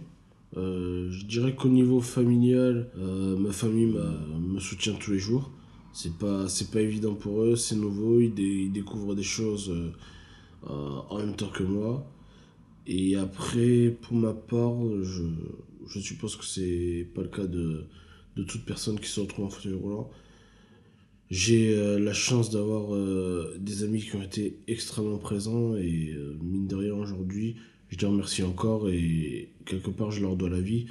Euh, 0.58 1.10
je 1.12 1.26
dirais 1.26 1.56
qu'au 1.56 1.70
niveau 1.70 2.02
familial, 2.02 2.90
euh, 2.98 3.38
ma 3.38 3.52
famille 3.52 3.94
me 4.40 4.60
soutient 4.60 4.94
tous 4.94 5.12
les 5.12 5.20
jours. 5.20 5.52
C'est 5.94 6.18
pas, 6.18 6.48
c'est 6.48 6.72
pas 6.72 6.82
évident 6.82 7.16
pour 7.16 7.42
eux, 7.44 7.56
c'est 7.56 7.76
nouveau, 7.76 8.20
ils, 8.20 8.72
découvrent 8.72 9.16
des 9.16 9.24
choses 9.24 9.74
en 10.64 11.18
même 11.18 11.36
temps 11.36 11.50
que 11.50 11.64
moi. 11.64 12.06
Et 12.86 13.16
après, 13.16 13.96
pour 14.02 14.16
ma 14.16 14.34
part, 14.34 14.76
je, 15.02 16.00
suppose 16.00 16.36
que 16.36 16.46
c'est 16.46 17.08
pas 17.16 17.22
le 17.22 17.28
cas 17.28 17.46
de, 17.46 17.86
de 18.36 18.44
toute 18.44 18.66
personne 18.66 19.00
qui 19.00 19.08
se 19.08 19.20
retrouve 19.20 19.46
en 19.46 19.50
fauteuil 19.50 19.74
roulant. 19.74 20.10
J'ai 21.30 21.76
euh, 21.76 22.00
la 22.00 22.14
chance 22.14 22.50
d'avoir 22.50 22.96
euh, 22.96 23.56
des 23.60 23.84
amis 23.84 24.02
qui 24.02 24.16
ont 24.16 24.24
été 24.24 24.58
extrêmement 24.68 25.20
présents 25.20 25.76
et 25.76 26.12
euh, 26.14 26.36
mine 26.42 26.66
de 26.66 26.76
rien 26.76 26.96
aujourd'hui, 26.96 27.58
je 27.90 27.98
les 27.98 28.06
remercie 28.06 28.44
encore 28.44 28.90
et 28.90 29.52
quelque 29.66 29.90
part 29.90 30.12
je 30.12 30.22
leur 30.22 30.36
dois 30.36 30.50
la 30.50 30.62
vie 30.62 30.88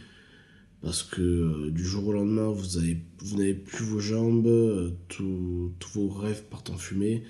parce 0.83 1.02
que 1.02 1.71
du 1.71 1.85
jour 1.85 2.09
au 2.09 2.12
lendemain 2.12 2.49
vous 2.49 2.78
avez 2.78 2.99
vous 3.19 3.38
n'avez 3.38 3.55
plus 3.55 3.85
vos 3.85 4.00
jambes, 4.00 4.95
tous 5.09 5.73
vos 5.95 6.09
rêves 6.09 6.45
partent 6.50 6.71
en 6.71 6.76
fumée 6.76 7.25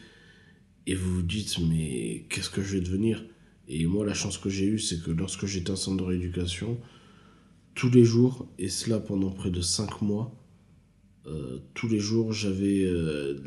et 0.87 0.95
vous 0.95 1.17
vous 1.17 1.23
dites 1.23 1.59
mais 1.61 2.27
qu'est-ce 2.29 2.51
que 2.51 2.63
je 2.63 2.77
vais 2.77 2.83
devenir? 2.83 3.25
Et 3.69 3.87
moi 3.87 4.07
la 4.07 4.15
chance 4.15 4.39
que 4.39 4.51
j'ai 4.51 4.67
eue 4.67 4.79
c'est 4.79 5.03
que 5.03 5.11
lorsque 5.11 5.47
j'étais 5.47 5.71
en 5.71 5.77
centre 5.77 5.99
de 5.99 6.09
rééducation, 6.09 6.79
tous 7.79 7.91
les 7.91 8.05
jours, 8.05 8.49
et 8.59 8.69
cela 8.69 8.99
pendant 8.99 9.31
près 9.31 9.51
de 9.51 9.61
5 9.61 10.03
mois, 10.03 10.35
euh, 11.29 11.59
tous 11.75 11.87
les 11.87 12.01
jours, 12.01 12.33
j'avais 12.33 12.83
euh, 12.85 13.39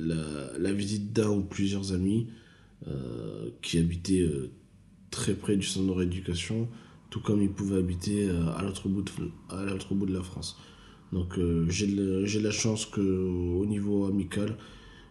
la, 0.58 0.72
visite 0.72 1.12
d'un 1.12 1.30
ou 1.30 1.42
plusieurs 1.42 1.92
amis 1.92 2.28
euh, 2.88 3.50
qui 3.62 3.78
habitaient 3.78 4.26
très 5.12 5.34
près 5.34 5.56
du 5.56 5.66
centre 5.66 5.88
de 5.88 5.92
rééducation, 5.92 6.68
tout 7.10 7.22
comme 7.22 7.42
ils 7.42 7.52
pouvaient 7.52 7.78
habiter 7.78 8.30
à 8.58 8.64
l'autre 8.64 8.88
bout, 8.90 9.04
de, 9.04 9.94
bout 9.94 10.06
de 10.06 10.14
la 10.14 10.24
France. 10.24 10.60
Donc 11.12 11.38
j'ai 11.68 12.40
la 12.40 12.52
chance 12.52 12.86
qu'au 12.86 13.66
niveau 13.66 14.06
amical, 14.06 14.58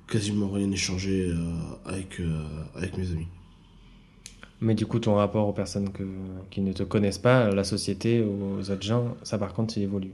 quasiment 0.09 0.49
rien 0.49 0.67
n'est 0.67 0.77
changé 0.77 1.31
avec, 1.85 2.21
avec 2.75 2.97
mes 2.97 3.11
amis. 3.13 3.29
Mais 4.63 4.75
du 4.75 4.87
coup, 4.87 4.99
ton 4.99 5.15
rapport 5.15 5.47
aux 5.47 5.53
personnes 5.53 5.91
qui 6.51 6.61
ne 6.61 6.73
te 6.73 6.83
connaissent 6.83 7.19
pas, 7.19 7.51
la 7.51 7.65
société, 7.65 8.23
aux 8.23 8.71
autres 8.71 8.83
gens, 8.83 9.17
ça 9.23 9.39
par 9.39 9.53
contre, 9.53 9.77
il 9.77 9.83
évolue 9.85 10.13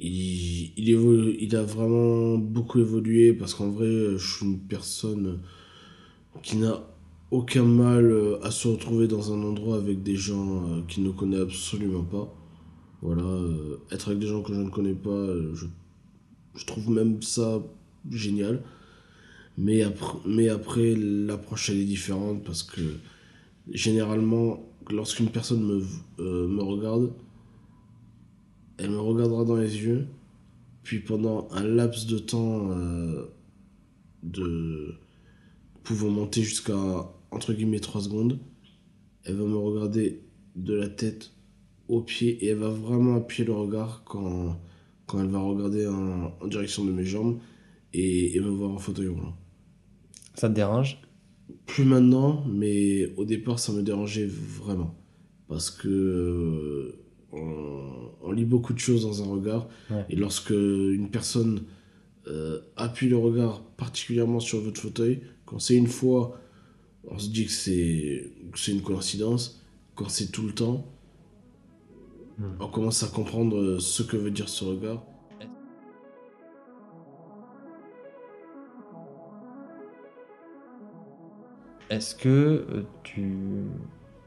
il, 0.00 0.72
il, 0.76 0.90
évolue, 0.90 1.36
il 1.40 1.54
a 1.56 1.62
vraiment 1.62 2.36
beaucoup 2.36 2.80
évolué 2.80 3.32
parce 3.32 3.54
qu'en 3.54 3.70
vrai, 3.70 3.86
je 4.16 4.36
suis 4.36 4.46
une 4.46 4.60
personne 4.60 5.40
qui 6.42 6.56
n'a 6.56 6.82
aucun 7.30 7.64
mal 7.64 8.38
à 8.42 8.50
se 8.50 8.68
retrouver 8.68 9.08
dans 9.08 9.32
un 9.32 9.42
endroit 9.42 9.76
avec 9.76 10.02
des 10.02 10.16
gens 10.16 10.68
euh, 10.68 10.82
qui 10.88 11.00
ne 11.00 11.10
connaît 11.10 11.40
absolument 11.40 12.04
pas. 12.04 12.32
Voilà, 13.02 13.22
euh, 13.22 13.78
être 13.90 14.08
avec 14.08 14.20
des 14.20 14.26
gens 14.26 14.42
que 14.42 14.54
je 14.54 14.60
ne 14.60 14.70
connais 14.70 14.94
pas, 14.94 15.10
euh, 15.10 15.54
je, 15.54 16.64
trouve 16.64 16.90
même 16.90 17.20
ça 17.22 17.62
génial. 18.10 18.62
Mais 19.58 19.82
après, 19.82 20.18
mais 20.26 20.48
après 20.48 20.94
l'approche 20.96 21.70
elle 21.70 21.78
est 21.78 21.84
différente 21.84 22.42
parce 22.44 22.62
que 22.62 22.80
généralement, 23.70 24.68
lorsqu'une 24.90 25.30
personne 25.30 25.62
me, 25.62 25.82
me 26.18 26.62
regarde, 26.62 27.12
elle 28.78 28.90
me 28.90 29.00
regardera 29.00 29.44
dans 29.44 29.56
les 29.56 29.76
yeux, 29.76 30.08
puis 30.82 31.00
pendant 31.00 31.48
un 31.52 31.62
laps 31.62 32.06
de 32.06 32.18
temps 32.18 32.70
euh, 32.70 33.24
de 34.22 34.94
pouvant 35.82 36.10
monter 36.10 36.42
jusqu'à 36.42 37.10
entre 37.34 37.52
guillemets 37.52 37.80
3 37.80 38.02
secondes, 38.02 38.38
elle 39.24 39.34
va 39.34 39.44
me 39.44 39.56
regarder 39.56 40.22
de 40.56 40.74
la 40.74 40.88
tête 40.88 41.32
aux 41.88 42.00
pieds 42.00 42.44
et 42.44 42.48
elle 42.48 42.58
va 42.58 42.70
vraiment 42.70 43.16
appuyer 43.16 43.44
le 43.44 43.52
regard 43.52 44.02
quand, 44.04 44.58
quand 45.06 45.20
elle 45.20 45.28
va 45.28 45.40
regarder 45.40 45.86
en, 45.86 46.32
direction 46.46 46.84
de 46.84 46.92
mes 46.92 47.04
jambes 47.04 47.38
et, 47.92 48.38
me 48.40 48.48
voir 48.48 48.70
en 48.70 48.78
fauteuil 48.78 49.08
roulant. 49.08 49.36
Ça 50.34 50.48
te 50.48 50.54
dérange? 50.54 51.00
Plus 51.66 51.84
maintenant, 51.84 52.44
mais 52.46 53.12
au 53.16 53.24
départ 53.24 53.58
ça 53.58 53.72
me 53.72 53.82
dérangeait 53.82 54.26
vraiment. 54.26 54.94
Parce 55.48 55.70
que 55.70 56.98
on, 57.32 58.32
lit 58.32 58.44
beaucoup 58.44 58.72
de 58.72 58.78
choses 58.78 59.02
dans 59.02 59.22
un 59.22 59.32
regard. 59.32 59.68
Et 60.08 60.16
lorsque 60.16 60.50
une 60.50 61.08
personne 61.08 61.62
euh, 62.26 62.60
appuie 62.76 63.08
le 63.08 63.16
regard 63.16 63.62
particulièrement 63.76 64.40
sur 64.40 64.60
votre 64.60 64.80
fauteuil, 64.80 65.20
quand 65.44 65.60
c'est 65.60 65.76
une 65.76 65.86
fois, 65.86 66.40
on 67.08 67.18
se 67.18 67.28
dit 67.28 67.46
que 67.46 67.52
c'est, 67.52 68.72
une 68.72 68.82
coïncidence. 68.82 69.60
Quand 69.94 70.08
c'est 70.08 70.32
tout 70.32 70.46
le 70.46 70.52
temps, 70.52 70.86
hmm. 72.38 72.44
on 72.60 72.68
commence 72.68 73.02
à 73.02 73.08
comprendre 73.08 73.78
ce 73.78 74.02
que 74.02 74.16
veut 74.16 74.30
dire 74.30 74.48
ce 74.48 74.64
regard. 74.64 75.04
Est-ce 81.90 82.14
que 82.14 82.28
euh, 82.28 82.82
tu 83.02 83.34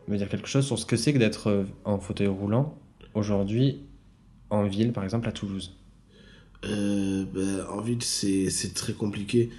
veux 0.08 0.18
dire 0.18 0.30
quelque 0.30 0.48
chose 0.48 0.66
sur 0.66 0.80
ce 0.80 0.86
que 0.86 0.96
c'est 0.96 1.12
que 1.12 1.18
d'être 1.18 1.48
euh, 1.48 1.64
en 1.84 2.00
fauteuil 2.00 2.28
roulant 2.28 2.78
aujourd'hui 3.14 3.82
en 4.50 4.64
ville, 4.66 4.94
par 4.94 5.04
exemple 5.04 5.28
à 5.28 5.32
Toulouse? 5.32 5.76
Euh, 6.66 7.26
ben, 7.26 7.66
En 7.70 7.82
ville, 7.82 8.02
c'est 8.02 8.74
très 8.74 8.94
compliqué. 8.94 9.50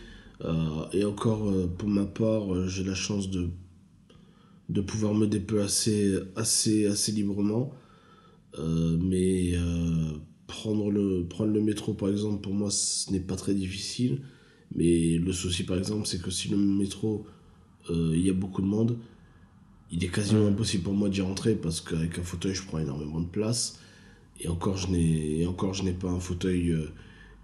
Euh, 0.45 0.87
et 0.93 1.05
encore, 1.05 1.49
euh, 1.49 1.67
pour 1.67 1.89
ma 1.89 2.05
part, 2.05 2.69
j'ai 2.69 2.85
la 2.85 2.95
chance 2.95 3.31
de, 3.31 3.49
de 4.69 4.81
pouvoir 4.81 5.15
me 5.15 5.27
déplacer 5.27 6.19
assez, 6.37 6.87
assez 6.87 7.13
librement. 7.13 7.73
mais 8.59 9.55
prendre, 10.47 10.91
le, 10.91 11.27
prendre 11.29 11.53
le 11.53 11.61
métro, 11.61 11.95
par 11.95 12.09
exemple, 12.09 12.41
pour 12.41 12.55
moi, 12.55 12.71
ce 12.71 13.13
n'est 13.13 13.21
pas 13.21 13.37
très 13.37 13.55
difficile. 13.55 14.23
Mais 14.75 15.19
le 15.19 15.33
souci, 15.33 15.65
par 15.65 15.79
exemple, 15.79 16.07
c'est 16.07 16.21
que 16.21 16.31
si 16.31 16.49
le 16.49 16.57
métro, 16.57 17.27
il 17.91 18.21
y 18.21 18.31
a 18.31 18.35
beaucoup 18.35 18.63
de 18.63 18.67
monde, 18.67 18.99
il 19.91 20.05
est 20.05 20.09
quasiment 20.09 20.47
impossible 20.47 20.85
pour 20.85 20.95
moi 20.95 21.09
d'y 21.09 21.23
rentrer 21.23 21.55
parce 21.55 21.81
qu'avec 21.81 22.19
un 22.19 22.23
fauteuil, 22.23 22.55
je 22.55 22.63
prends 22.63 22.79
énormément 22.79 23.21
de 23.21 23.27
place. 23.27 23.81
Et 24.41 24.49
encore, 24.49 24.77
je 24.77 24.89
n'ai, 24.89 25.47
encore, 25.47 25.75
je 25.75 25.83
n'ai 25.83 25.93
pas 25.93 26.09
un 26.09 26.21
fauteuil 26.21 26.71
euh, 26.71 26.93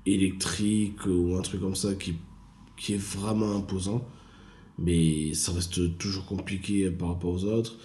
électrique 0.07 1.07
ou 1.07 1.37
un 1.37 1.43
truc 1.43 1.61
comme 1.61 1.75
ça 1.75 1.95
qui, 1.95 2.15
qui 2.77 2.95
est 2.95 3.03
vraiment 3.03 3.57
imposant. 3.57 4.09
Mais 4.79 5.35
ça 5.35 5.53
reste 5.53 5.99
toujours 5.99 6.27
compliqué 6.27 6.91
par 6.91 7.09
rapport 7.09 7.33
aux 7.33 7.45
autres. 7.45 7.79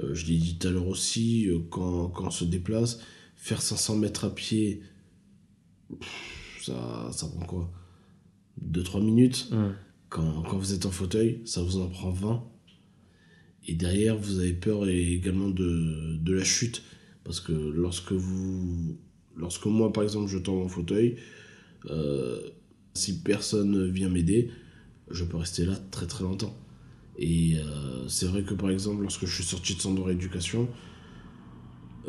Euh, 0.00 0.14
je 0.14 0.26
l'ai 0.26 0.36
dit 0.36 0.58
tout 0.58 0.68
à 0.68 0.70
l'heure 0.70 0.86
aussi, 0.86 1.48
euh, 1.48 1.58
quand, 1.70 2.08
quand, 2.08 2.26
on 2.26 2.30
se 2.30 2.44
déplace, 2.44 3.00
faire 3.34 3.62
500 3.62 3.96
mètres 3.96 4.24
à 4.24 4.34
pied, 4.34 4.82
ça, 6.60 7.08
ça 7.12 7.26
prend 7.28 7.46
quoi? 7.46 7.72
2-3 8.64 9.02
minutes. 9.02 9.50
Quand, 10.08 10.42
quand 10.42 10.58
vous 10.58 10.72
êtes 10.72 10.86
en 10.86 10.90
fauteuil, 10.90 11.40
ça 11.44 11.62
vous 11.62 11.78
en 11.78 11.88
prend 11.88 12.10
20 12.10 12.44
et 13.68 13.74
derrière, 13.74 14.16
vous 14.16 14.38
avez 14.38 14.52
peur 14.52 14.88
également 14.88 15.48
de, 15.48 16.16
de 16.18 16.32
la 16.32 16.44
chute. 16.44 16.82
Parce 17.24 17.40
que 17.40 17.52
lorsque 17.52 18.12
vous. 18.12 18.96
Lorsque 19.36 19.66
moi, 19.66 19.92
par 19.92 20.02
exemple, 20.02 20.28
je 20.28 20.38
tends 20.38 20.54
mon 20.54 20.68
fauteuil, 20.68 21.16
euh, 21.90 22.40
si 22.96 23.20
personne 23.20 23.88
vient 23.90 24.08
m'aider, 24.08 24.50
je 25.10 25.24
peux 25.24 25.36
rester 25.36 25.64
là 25.64 25.76
très 25.90 26.06
très 26.06 26.24
longtemps. 26.24 26.56
Et 27.18 27.56
euh, 27.56 28.08
c'est 28.08 28.26
vrai 28.26 28.42
que 28.42 28.54
par 28.54 28.70
exemple, 28.70 29.02
lorsque 29.02 29.26
je 29.26 29.34
suis 29.34 29.44
sorti 29.44 29.74
de 29.74 29.80
centre 29.80 29.96
de 29.96 30.02
rééducation, 30.02 30.68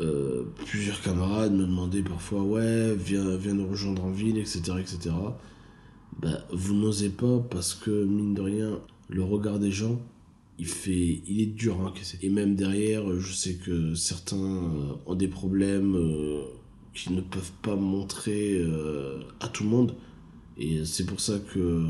euh, 0.00 0.44
plusieurs 0.66 1.00
camarades 1.00 1.52
me 1.52 1.62
demandaient 1.62 2.02
parfois 2.02 2.42
Ouais, 2.42 2.94
viens, 2.94 3.36
viens 3.36 3.54
nous 3.54 3.68
rejoindre 3.68 4.04
en 4.04 4.10
ville, 4.10 4.38
etc. 4.38 4.60
etc. 4.78 5.10
Bah, 6.20 6.46
vous 6.52 6.74
n'osez 6.74 7.10
pas 7.10 7.38
parce 7.50 7.74
que, 7.74 8.04
mine 8.04 8.34
de 8.34 8.42
rien, 8.42 8.80
le 9.08 9.22
regard 9.22 9.58
des 9.58 9.72
gens 9.72 10.00
il 10.60 10.66
fait 10.66 11.22
il 11.28 11.40
est 11.40 11.46
dur 11.46 11.94
et 12.20 12.28
même 12.28 12.56
derrière 12.56 13.20
je 13.20 13.32
sais 13.32 13.54
que 13.54 13.94
certains 13.94 14.36
euh, 14.36 14.94
ont 15.06 15.14
des 15.14 15.28
problèmes 15.28 15.94
euh, 15.94 16.42
qu'ils 16.92 17.14
ne 17.14 17.20
peuvent 17.20 17.52
pas 17.62 17.76
montrer 17.76 18.60
à 19.38 19.46
tout 19.46 19.62
le 19.62 19.70
monde 19.70 19.94
et 20.58 20.84
c'est 20.84 21.06
pour 21.06 21.20
ça 21.20 21.38
que 21.38 21.84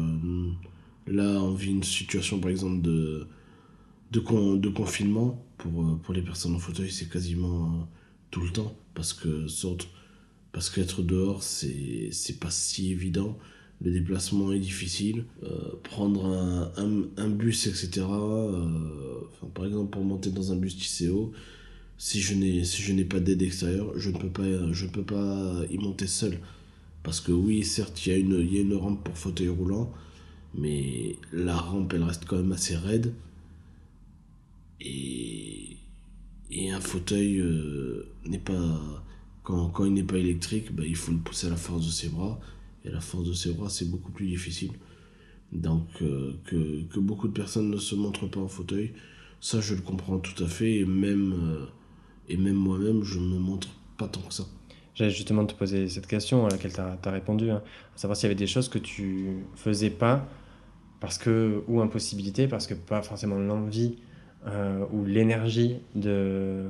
là 1.06 1.42
on 1.42 1.52
vit 1.52 1.70
une 1.70 1.82
situation 1.82 2.40
par 2.40 2.50
exemple 2.50 2.82
de 2.82 3.26
de, 4.10 4.68
confinement 4.68 5.44
pour 5.58 5.98
pour 6.02 6.14
les 6.14 6.22
personnes 6.22 6.54
en 6.54 6.58
fauteuil 6.58 6.90
c'est 6.90 7.10
quasiment 7.10 7.88
tout 8.30 8.40
le 8.40 8.50
temps 8.50 8.74
parce 8.94 9.12
que 9.12 9.46
parce 10.52 10.70
qu'être 10.70 11.02
dehors 11.02 11.42
c'est 11.42 12.08
c'est 12.12 12.38
pas 12.40 12.50
si 12.50 12.92
évident 12.92 13.38
le 13.80 13.92
déplacement 13.92 14.52
est 14.52 14.58
difficile. 14.58 15.24
Euh, 15.42 15.48
prendre 15.82 16.26
un, 16.26 16.72
un, 17.16 17.28
bus, 17.28 17.66
etc. 17.66 18.06
Euh, 18.10 18.66
par 19.54 19.66
exemple, 19.66 19.90
pour 19.90 20.04
monter 20.04 20.30
dans 20.30 20.52
un 20.52 20.56
bus 20.56 20.76
TCO, 20.76 21.32
si 21.96 22.20
je 22.20 22.34
n'ai 22.34 22.64
si 22.64 22.82
je 22.82 22.92
n'ai 22.92 23.04
pas 23.04 23.20
d'aide 23.20 23.42
extérieure, 23.42 23.92
je 23.96 24.10
ne 24.10 24.18
peux 24.18 24.30
pas 24.30 24.72
je 24.72 24.86
peux 24.86 25.04
pas 25.04 25.62
y 25.70 25.78
monter 25.78 26.06
seul. 26.06 26.38
Parce 27.02 27.20
que 27.20 27.32
oui, 27.32 27.64
certes, 27.64 28.06
il 28.06 28.12
y 28.12 28.14
a 28.14 28.18
une 28.18 28.46
y 28.50 28.58
a 28.58 28.60
une 28.60 28.74
rampe 28.74 29.04
pour 29.04 29.16
fauteuil 29.16 29.48
roulant, 29.48 29.92
mais 30.54 31.16
la 31.32 31.56
rampe 31.56 31.92
elle 31.94 32.02
reste 32.02 32.24
quand 32.26 32.36
même 32.36 32.52
assez 32.52 32.76
raide. 32.76 33.14
Et 34.80 35.76
et 36.50 36.70
un 36.70 36.80
fauteuil 36.80 37.40
euh, 37.40 38.08
n'est 38.24 38.38
pas 38.38 39.04
quand, 39.42 39.68
quand 39.70 39.84
il 39.86 39.94
n'est 39.94 40.02
pas 40.04 40.18
électrique, 40.18 40.74
bah, 40.74 40.82
il 40.86 40.96
faut 40.96 41.12
le 41.12 41.18
pousser 41.18 41.46
à 41.46 41.50
la 41.50 41.56
force 41.56 41.86
de 41.86 41.90
ses 41.90 42.08
bras 42.08 42.38
et 42.84 42.90
la 42.90 43.00
force 43.00 43.24
de 43.26 43.32
ses 43.32 43.52
bras, 43.52 43.68
c'est 43.70 43.90
beaucoup 43.90 44.12
plus 44.12 44.26
difficile. 44.26 44.72
Donc, 45.52 45.86
euh, 46.02 46.34
que, 46.44 46.82
que, 46.82 47.00
beaucoup 47.00 47.28
de 47.28 47.32
personnes 47.32 47.70
ne 47.70 47.78
se 47.78 47.94
montrent 47.94 48.26
pas 48.26 48.40
en 48.40 48.48
fauteuil, 48.48 48.92
ça, 49.40 49.60
je 49.60 49.74
le 49.74 49.80
comprends 49.80 50.18
tout 50.18 50.44
à 50.44 50.46
fait. 50.46 50.80
Et 50.80 50.84
même, 50.84 51.32
euh, 51.32 51.66
et 52.28 52.36
même 52.36 52.56
moi-même, 52.56 53.02
je 53.04 53.18
me 53.18 53.38
montre 53.38 53.68
pas 53.96 54.08
tant 54.08 54.20
que 54.20 54.34
ça. 54.34 54.46
J'allais 54.98 55.12
justement 55.12 55.46
te 55.46 55.54
poser 55.54 55.88
cette 55.88 56.08
question 56.08 56.44
à 56.44 56.50
laquelle 56.50 56.72
tu 56.72 56.80
as, 56.80 57.10
répondu, 57.12 57.52
hein. 57.52 57.62
à 57.94 57.98
savoir 57.98 58.16
s'il 58.16 58.24
y 58.24 58.26
avait 58.26 58.34
des 58.34 58.48
choses 58.48 58.68
que 58.68 58.78
tu 58.80 59.44
faisais 59.54 59.90
pas 59.90 60.26
parce 60.98 61.18
que, 61.18 61.62
ou 61.68 61.80
impossibilité, 61.80 62.48
parce 62.48 62.66
que 62.66 62.74
pas 62.74 63.00
forcément 63.00 63.36
l'envie 63.36 63.98
euh, 64.48 64.84
ou 64.90 65.04
l'énergie 65.04 65.76
de, 65.94 66.64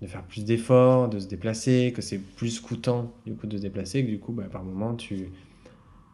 de 0.00 0.06
faire 0.06 0.22
plus 0.22 0.44
d'efforts, 0.44 1.08
de 1.08 1.18
se 1.18 1.26
déplacer, 1.26 1.92
que 1.92 2.02
c'est 2.02 2.18
plus 2.18 2.60
coûtant 2.60 3.12
du 3.26 3.34
coup 3.34 3.48
de 3.48 3.56
se 3.56 3.62
déplacer, 3.62 4.04
que 4.04 4.10
du 4.10 4.20
coup 4.20 4.30
bah, 4.30 4.44
par 4.44 4.62
moment 4.62 4.94
tu, 4.94 5.30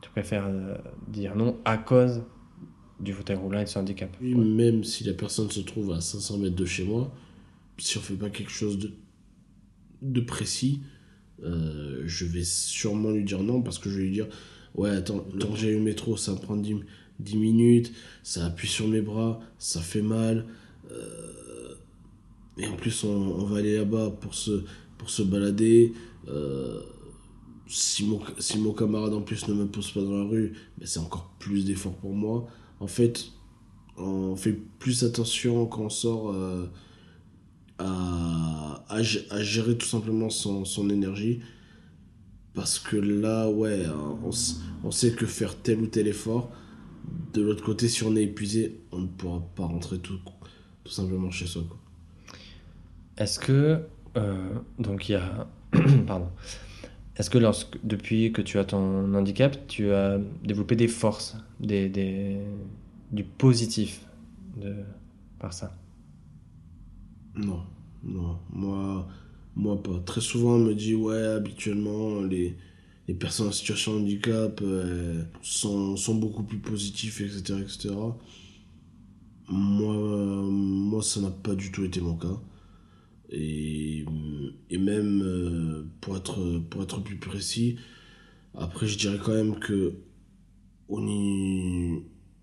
tu 0.00 0.10
préfères 0.12 0.46
euh, 0.46 0.74
dire 1.06 1.36
non 1.36 1.58
à 1.66 1.76
cause 1.76 2.22
du 2.98 3.12
fauteuil 3.12 3.36
roulant 3.36 3.60
et 3.60 3.64
de 3.64 3.68
son 3.68 3.80
handicap. 3.80 4.08
Oui, 4.22 4.34
même 4.34 4.84
si 4.84 5.04
la 5.04 5.12
personne 5.12 5.50
se 5.50 5.60
trouve 5.60 5.92
à 5.92 6.00
500 6.00 6.38
mètres 6.38 6.56
de 6.56 6.64
chez 6.64 6.84
moi, 6.84 7.12
si 7.76 7.98
on 7.98 8.00
fait 8.00 8.14
pas 8.14 8.30
quelque 8.30 8.52
chose 8.52 8.78
de, 8.78 8.94
de 10.00 10.20
précis, 10.22 10.80
euh, 11.44 12.02
je 12.06 12.24
vais 12.26 12.44
sûrement 12.44 13.10
lui 13.10 13.24
dire 13.24 13.42
non 13.42 13.62
parce 13.62 13.78
que 13.78 13.88
je 13.88 13.96
vais 13.96 14.04
lui 14.04 14.12
dire 14.12 14.28
ouais 14.74 14.90
attends 14.90 15.20
que 15.20 15.56
j'ai 15.56 15.70
eu 15.70 15.76
le 15.76 15.82
métro 15.82 16.16
ça 16.16 16.32
me 16.32 16.38
prend 16.38 16.56
10, 16.56 16.76
10, 17.18 17.36
minutes 17.36 17.92
ça 18.22 18.46
appuie 18.46 18.68
sur 18.68 18.88
mes 18.88 19.00
bras 19.00 19.40
ça 19.58 19.80
fait 19.80 20.02
mal. 20.02 20.46
Euh, 20.90 21.74
et 22.58 22.66
en 22.66 22.76
plus 22.76 23.04
on, 23.04 23.44
va 23.44 23.58
aller 23.58 23.76
là-bas 23.76 24.10
pour 24.20 24.34
se, 24.34 24.62
pour 24.98 25.08
se 25.08 25.22
balader. 25.22 25.92
Euh, 26.28 26.80
si, 27.66 28.04
mon, 28.04 28.20
si 28.38 28.58
mon 28.58 28.72
camarade 28.72 29.14
en 29.14 29.22
plus 29.22 29.46
ne 29.48 29.54
me 29.54 29.66
pose 29.66 29.92
pas 29.92 30.02
dans 30.02 30.18
la 30.18 30.24
rue 30.24 30.52
ben 30.76 30.86
c'est 30.86 30.98
encore 30.98 31.32
plus 31.38 31.64
d'efforts 31.64 31.96
pour 31.96 32.12
moi. 32.12 32.46
En 32.80 32.86
fait 32.86 33.30
on 33.96 34.36
fait 34.36 34.56
plus 34.78 35.04
attention 35.04 35.66
quand 35.66 35.82
on 35.82 35.90
sort 35.90 36.34
à, 37.80 38.84
à, 38.88 39.02
gérer 39.42 39.76
tout 39.76 39.86
simplement 39.86 40.30
son, 40.30 40.64
son, 40.64 40.90
énergie. 40.90 41.40
Parce 42.54 42.78
que 42.78 42.96
là, 42.96 43.48
ouais, 43.48 43.84
on, 44.22 44.30
on, 44.84 44.90
sait 44.90 45.12
que 45.12 45.26
faire 45.26 45.56
tel 45.56 45.80
ou 45.80 45.86
tel 45.86 46.08
effort, 46.08 46.50
de 47.32 47.42
l'autre 47.42 47.64
côté, 47.64 47.88
si 47.88 48.02
on 48.02 48.16
est 48.16 48.24
épuisé, 48.24 48.80
on 48.92 49.00
ne 49.00 49.06
pourra 49.06 49.40
pas 49.54 49.64
rentrer 49.64 49.98
tout, 49.98 50.18
tout 50.84 50.92
simplement 50.92 51.30
chez 51.30 51.46
soi. 51.46 51.62
Est-ce 53.16 53.38
que. 53.38 53.80
Euh, 54.16 54.48
donc 54.78 55.08
il 55.08 55.12
y 55.12 55.14
a. 55.14 55.48
Pardon. 56.06 56.28
Est-ce 57.16 57.30
que 57.30 57.38
lorsque, 57.38 57.78
depuis 57.84 58.32
que 58.32 58.42
tu 58.42 58.58
as 58.58 58.64
ton 58.64 59.14
handicap, 59.14 59.56
tu 59.68 59.92
as 59.92 60.18
développé 60.42 60.74
des 60.74 60.88
forces, 60.88 61.36
des, 61.60 61.88
des, 61.88 62.38
du 63.12 63.24
positif 63.24 64.00
de, 64.56 64.74
par 65.38 65.52
ça? 65.52 65.79
Non, 67.44 67.62
non, 68.04 68.38
moi, 68.52 69.08
moi 69.56 69.82
pas. 69.82 69.98
Très 70.04 70.20
souvent, 70.20 70.54
on 70.54 70.58
me 70.58 70.74
dit, 70.74 70.94
ouais, 70.94 71.22
habituellement, 71.22 72.20
les, 72.22 72.56
personnes 73.18 73.48
en 73.48 73.52
situation 73.52 73.96
de 73.96 74.02
handicap 74.02 74.60
euh, 74.62 75.24
sont, 75.42 75.96
beaucoup 76.14 76.44
plus 76.44 76.58
positifs, 76.58 77.20
etc. 77.20 77.58
etc. 77.60 77.94
Moi, 79.48 81.02
ça 81.02 81.20
n'a 81.20 81.30
pas 81.30 81.56
du 81.56 81.72
tout 81.72 81.84
été 81.84 82.00
mon 82.00 82.16
cas. 82.16 82.40
Et, 83.30 84.04
même, 84.70 85.22
euh, 85.22 85.84
pour, 86.00 86.16
être, 86.16 86.58
pour 86.70 86.82
être 86.82 87.02
plus 87.02 87.16
précis, 87.16 87.76
après, 88.54 88.86
je 88.86 88.96
dirais 88.96 89.18
quand 89.22 89.34
même 89.34 89.58
que 89.58 89.94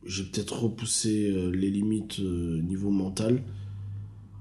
j'ai 0.06 0.24
peut-être 0.24 0.64
repoussé 0.64 1.30
euh, 1.30 1.50
les 1.50 1.70
limites 1.70 2.20
niveau 2.20 2.92
mental 2.92 3.42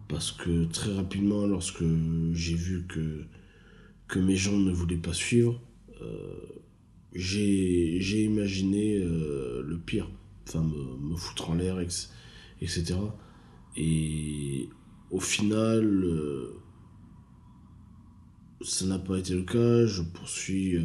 parce 0.09 0.33
que 0.33 0.65
très 0.67 0.93
rapidement, 0.95 1.47
lorsque 1.47 1.85
j'ai 2.33 2.55
vu 2.55 2.87
que, 2.87 3.25
que 4.09 4.19
mes 4.19 4.37
gens 4.37 4.57
ne 4.57 4.73
voulaient 4.73 4.97
pas 4.97 5.13
suivre, 5.13 5.61
euh, 6.03 6.63
j'ai 7.13 8.25
imaginé 8.25 8.99
euh, 8.99 9.63
le 9.67 9.79
pire, 9.79 10.09
enfin 10.47 10.63
me, 10.63 11.11
me 11.11 11.17
foutre 11.17 11.51
en 11.51 11.55
l'air, 11.55 11.81
etc. 11.81 12.95
Et 13.77 14.69
au 15.11 15.21
final, 15.21 15.85
euh, 15.85 16.61
ça 18.61 18.87
n'a 18.87 18.99
pas 18.99 19.19
été 19.19 19.35
le 19.35 19.43
cas. 19.43 19.87
Je 19.87 20.03
poursuis 20.03 20.79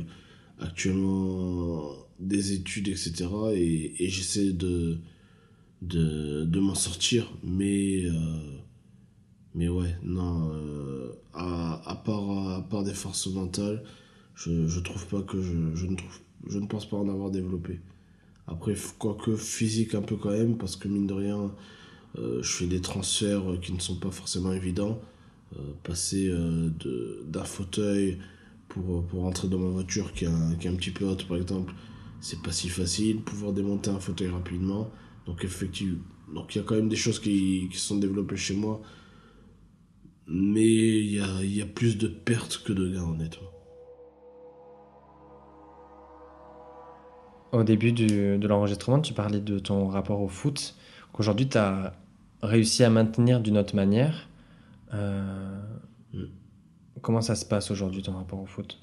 actuellement 0.59 1.93
des 2.19 2.53
études, 2.53 2.87
etc. 2.87 3.27
Et, 3.53 4.03
et 4.03 4.09
j'essaie 4.09 4.51
de, 4.51 4.97
de, 5.81 6.45
de 6.45 6.59
m'en 6.59 6.75
sortir. 6.75 7.31
Mais 7.43 8.05
mais 9.53 9.67
ouais, 9.67 9.95
non, 10.03 10.51
euh, 10.53 11.11
à, 11.33 11.81
à, 11.89 11.95
part, 11.95 12.49
à 12.49 12.61
part 12.61 12.83
des 12.83 12.93
forces 12.93 13.27
mentales, 13.27 13.83
je, 14.35 14.67
je 14.67 14.79
trouve 14.79 15.05
pas 15.07 15.21
que 15.21 15.41
je, 15.41 15.75
je, 15.75 15.85
ne 15.87 15.95
trouve, 15.95 16.19
je 16.47 16.57
ne 16.57 16.67
pense 16.67 16.89
pas 16.89 16.97
en 16.97 17.09
avoir 17.09 17.31
développé. 17.31 17.79
Après, 18.47 18.75
quoique 18.97 19.35
physique 19.35 19.93
un 19.95 20.01
peu 20.01 20.15
quand 20.15 20.31
même, 20.31 20.57
parce 20.57 20.75
que 20.75 20.87
mine 20.87 21.07
de 21.07 21.13
rien, 21.13 21.51
euh, 22.17 22.41
je 22.41 22.51
fais 22.51 22.67
des 22.67 22.81
transferts 22.81 23.43
qui 23.61 23.73
ne 23.73 23.79
sont 23.79 23.97
pas 23.97 24.11
forcément 24.11 24.53
évidents. 24.53 24.99
Euh, 25.57 25.59
passer 25.83 26.29
de 26.29 27.25
d'un 27.27 27.43
fauteuil 27.43 28.17
pour, 28.69 29.05
pour 29.05 29.21
rentrer 29.23 29.49
dans 29.49 29.59
ma 29.59 29.69
voiture 29.69 30.13
qui 30.13 30.23
est 30.23 30.29
un, 30.29 30.55
qui 30.55 30.67
est 30.67 30.69
un 30.69 30.75
petit 30.75 30.91
peu 30.91 31.05
haute 31.05 31.27
par 31.27 31.35
exemple, 31.35 31.73
c'est 32.21 32.41
pas 32.41 32.53
si 32.53 32.69
facile. 32.69 33.21
Pouvoir 33.21 33.51
démonter 33.51 33.89
un 33.89 33.99
fauteuil 33.99 34.29
rapidement. 34.29 34.89
Donc 35.25 35.43
effectivement, 35.43 35.99
donc 36.33 36.55
il 36.55 36.59
y 36.59 36.61
a 36.61 36.63
quand 36.63 36.75
même 36.75 36.87
des 36.89 36.95
choses 36.95 37.19
qui, 37.19 37.67
qui 37.69 37.77
sont 37.77 37.97
développées 37.97 38.37
chez 38.37 38.55
moi 38.55 38.81
mais 40.27 40.65
il 40.65 41.13
y 41.13 41.19
a, 41.19 41.43
y 41.43 41.61
a, 41.61 41.65
plus 41.65 41.97
de 41.97 42.07
pertes 42.07 42.61
que 42.63 42.73
de 42.73 42.89
gains, 42.89 43.03
honnêtement. 43.03 43.49
Au 47.51 47.63
début 47.63 47.91
du, 47.91 48.37
de 48.37 48.47
l'enregistrement, 48.47 49.01
tu 49.01 49.13
parlais 49.13 49.41
de 49.41 49.59
ton 49.59 49.87
rapport 49.87 50.21
au 50.21 50.29
foot, 50.29 50.75
qu'aujourd'hui 51.11 51.49
tu 51.49 51.57
as 51.57 51.93
réussi 52.41 52.83
à 52.83 52.89
maintenir 52.89 53.41
d'une 53.41 53.57
autre 53.57 53.75
manière. 53.75 54.29
Euh, 54.93 55.59
mm. 56.13 56.25
Comment 57.01 57.21
ça 57.21 57.35
se 57.35 57.45
passe 57.45 57.71
aujourd'hui 57.71 58.01
ton 58.03 58.13
rapport 58.13 58.39
au 58.39 58.45
foot? 58.45 58.79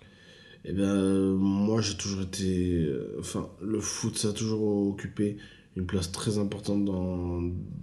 Eh 0.64 0.72
bien, 0.72 0.94
moi 1.34 1.80
j'ai 1.80 1.96
toujours 1.96 2.22
été. 2.22 2.82
Euh, 2.82 3.16
enfin, 3.20 3.48
le 3.62 3.80
foot 3.80 4.18
ça 4.18 4.28
a 4.28 4.32
toujours 4.32 4.88
occupé 4.88 5.38
une 5.76 5.86
place 5.86 6.10
très 6.10 6.38
importante 6.38 6.84
dans, 6.84 7.40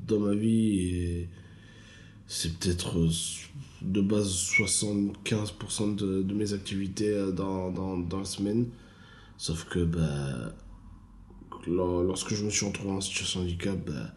dans 0.07 0.19
ma 0.19 0.35
vie 0.35 0.79
et 0.79 1.29
c'est 2.27 2.57
peut-être 2.57 2.97
euh, 2.97 3.09
de 3.81 4.01
base 4.01 4.29
75% 4.57 5.95
de, 5.95 6.33
mes 6.33 6.53
activités 6.53 7.09
euh, 7.09 7.31
dans, 7.31 7.71
dans, 7.71 7.97
dans, 7.97 8.19
la 8.19 8.25
semaine. 8.25 8.67
Sauf 9.37 9.65
que 9.65 9.83
bah, 9.83 10.55
lorsque 11.67 12.33
je 12.33 12.45
me 12.45 12.49
suis 12.49 12.65
retrouvé 12.65 12.91
en 12.91 13.01
situation 13.01 13.41
de 13.41 13.45
handicap, 13.45 13.77
bah, 13.85 14.13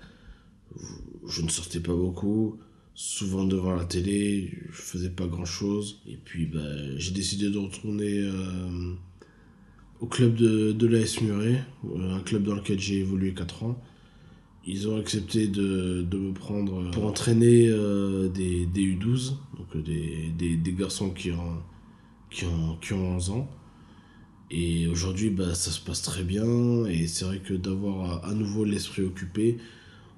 je 1.26 1.42
ne 1.42 1.48
sortais 1.48 1.80
pas 1.80 1.94
beaucoup. 1.94 2.58
Souvent 2.94 3.44
devant 3.44 3.74
la 3.74 3.84
télé, 3.84 4.58
je 4.70 4.82
faisais 4.82 5.10
pas 5.10 5.26
grand 5.26 5.44
chose. 5.44 6.00
Et 6.06 6.16
puis 6.16 6.46
bah, 6.46 6.96
j'ai 6.96 7.12
décidé 7.12 7.50
de 7.50 7.58
retourner 7.58 8.20
euh, 8.20 8.94
au 10.00 10.06
club 10.06 10.34
de, 10.34 10.72
de 10.72 10.86
l'AS 10.86 11.20
Muret, 11.20 11.64
un 11.96 12.20
club 12.20 12.44
dans 12.44 12.54
lequel 12.54 12.78
j'ai 12.78 12.98
évolué 12.98 13.34
4 13.34 13.64
ans 13.64 13.80
ils 14.68 14.86
ont 14.86 14.98
accepté 14.98 15.48
de, 15.48 16.02
de, 16.02 16.18
me 16.18 16.32
prendre 16.34 16.90
pour 16.90 17.06
entraîner 17.06 17.68
euh, 17.68 18.28
des, 18.28 18.66
des, 18.66 18.82
U12, 18.82 19.30
donc 19.56 19.66
euh, 19.74 19.80
des, 19.80 20.30
des, 20.36 20.56
des, 20.58 20.72
garçons 20.74 21.08
qui 21.08 21.32
ont, 21.32 21.62
qui, 22.30 22.44
ont, 22.44 22.76
qui 22.76 22.92
ont 22.92 23.16
11 23.16 23.30
ans. 23.30 23.50
Et 24.50 24.86
aujourd'hui, 24.86 25.30
bah, 25.30 25.54
ça 25.54 25.70
se 25.70 25.80
passe 25.80 26.02
très 26.02 26.22
bien. 26.22 26.84
Et 26.84 27.06
c'est 27.06 27.24
vrai 27.24 27.38
que 27.38 27.54
d'avoir 27.54 28.22
à, 28.26 28.34
nouveau 28.34 28.66
l'esprit 28.66 29.02
occupé, 29.02 29.56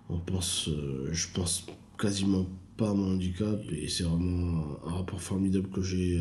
on 0.08 0.18
pense, 0.18 0.68
euh, 0.68 1.08
je 1.12 1.28
pense 1.32 1.66
quasiment 1.96 2.44
pas 2.76 2.90
à 2.90 2.94
mon 2.94 3.12
handicap. 3.12 3.60
Et 3.70 3.88
c'est 3.88 4.02
vraiment 4.02 4.78
un, 4.84 4.90
rapport 4.90 5.22
formidable 5.22 5.68
que 5.68 5.80
j'ai, 5.82 6.20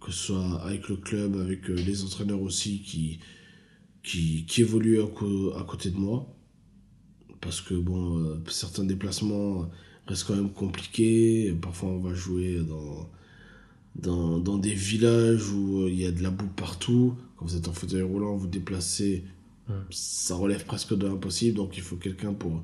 que 0.00 0.12
ce 0.12 0.26
soit 0.26 0.62
avec 0.62 0.88
le 0.88 0.94
club, 0.94 1.36
avec 1.40 1.66
les 1.66 2.04
entraîneurs 2.04 2.40
aussi 2.40 2.82
qui, 2.82 3.18
qui, 4.04 4.44
qui 4.46 4.60
évoluent 4.60 5.00
à 5.00 5.64
côté 5.64 5.90
de 5.90 5.96
moi 5.96 6.32
parce 7.42 7.60
que 7.60 7.74
bon, 7.74 8.18
euh, 8.18 8.40
certains 8.48 8.84
déplacements 8.84 9.68
restent 10.06 10.26
quand 10.28 10.36
même 10.36 10.52
compliqués. 10.52 11.54
Parfois, 11.60 11.90
on 11.90 11.98
va 11.98 12.14
jouer 12.14 12.60
dans, 12.60 13.10
dans, 13.96 14.38
dans 14.38 14.56
des 14.56 14.72
villages 14.72 15.50
où 15.50 15.82
euh, 15.82 15.90
il 15.90 16.00
y 16.00 16.06
a 16.06 16.12
de 16.12 16.22
la 16.22 16.30
boue 16.30 16.46
partout. 16.46 17.16
Quand 17.36 17.44
vous 17.44 17.56
êtes 17.56 17.68
en 17.68 17.72
fauteuil 17.72 18.02
roulant, 18.02 18.36
vous 18.36 18.46
déplacez, 18.46 19.24
ça 19.90 20.34
relève 20.34 20.64
presque 20.64 20.96
de 20.96 21.06
l'impossible. 21.06 21.56
Donc, 21.56 21.76
il 21.76 21.82
faut 21.82 21.96
quelqu'un 21.96 22.32
pour, 22.32 22.62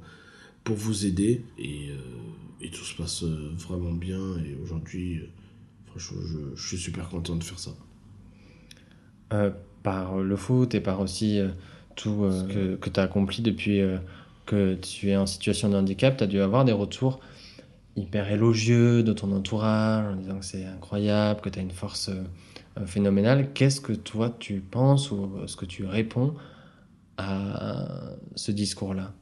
pour 0.62 0.76
vous 0.76 1.04
aider. 1.04 1.44
Et, 1.58 1.90
euh, 1.90 1.96
et, 2.60 2.70
tout 2.70 2.84
se 2.84 2.94
passe 2.94 3.24
vraiment 3.24 3.92
bien. 3.92 4.38
Et 4.38 4.56
aujourd'hui, 4.62 5.22
franchement, 5.86 6.18
je, 6.22 6.38
je, 6.54 6.68
suis 6.68 6.78
super 6.78 7.08
content 7.08 7.34
de 7.34 7.42
faire 7.42 7.58
ça. 7.58 7.72
par 9.82 10.18
le 10.18 10.36
foot 10.36 10.74
et 10.74 10.80
par 10.80 11.00
aussi 11.00 11.40
tout 11.96 12.30
ce 12.30 12.44
que, 12.44 12.76
que 12.76 12.90
tu 12.90 13.00
as 13.00 13.04
accompli 13.04 13.42
depuis 13.42 13.80
que 14.48 14.74
tu 14.76 15.10
es 15.10 15.16
en 15.16 15.26
situation 15.26 15.68
de 15.68 15.76
handicap, 15.76 16.16
tu 16.16 16.24
as 16.24 16.26
dû 16.26 16.40
avoir 16.40 16.64
des 16.64 16.72
retours 16.72 17.20
hyper 17.96 18.32
élogieux 18.32 19.02
de 19.02 19.12
ton 19.12 19.30
entourage 19.32 20.14
en 20.14 20.16
disant 20.16 20.38
que 20.38 20.44
c'est 20.44 20.64
incroyable, 20.64 21.40
que 21.42 21.50
tu 21.50 21.58
as 21.58 21.62
une 21.62 21.70
force 21.70 22.08
euh, 22.08 22.86
phénoménale. 22.86 23.52
Qu'est-ce 23.52 23.80
que 23.80 23.92
toi 23.92 24.34
tu 24.38 24.60
penses 24.60 25.10
ou 25.10 25.28
ce 25.46 25.54
que 25.56 25.66
tu 25.66 25.84
réponds 25.84 26.34
à 27.18 28.14
ce 28.36 28.50
discours-là? 28.50 29.12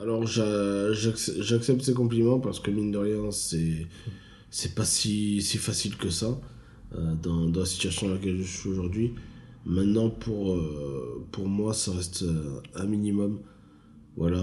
Alors 0.00 0.24
j'accepte 0.26 1.82
ces 1.82 1.94
compliments 1.94 2.38
parce 2.38 2.60
que 2.60 2.70
mine 2.70 2.92
de 2.92 2.98
rien, 2.98 3.30
c'est 3.32 3.86
c'est 4.50 4.74
pas 4.74 4.84
si, 4.84 5.42
si 5.42 5.58
facile 5.58 5.96
que 5.96 6.10
ça 6.10 6.38
euh, 6.94 7.14
dans, 7.20 7.46
dans, 7.46 7.60
la 7.60 7.66
situation 7.66 8.06
dans 8.06 8.14
laquelle 8.14 8.38
je 8.38 8.58
suis 8.58 8.68
aujourd'hui. 8.68 9.14
Maintenant, 9.64 10.10
pour, 10.10 10.52
euh, 10.52 11.26
pour 11.32 11.48
moi, 11.48 11.74
ça 11.74 11.90
reste 11.90 12.24
un 12.76 12.86
minimum. 12.86 13.40
Voilà, 14.16 14.42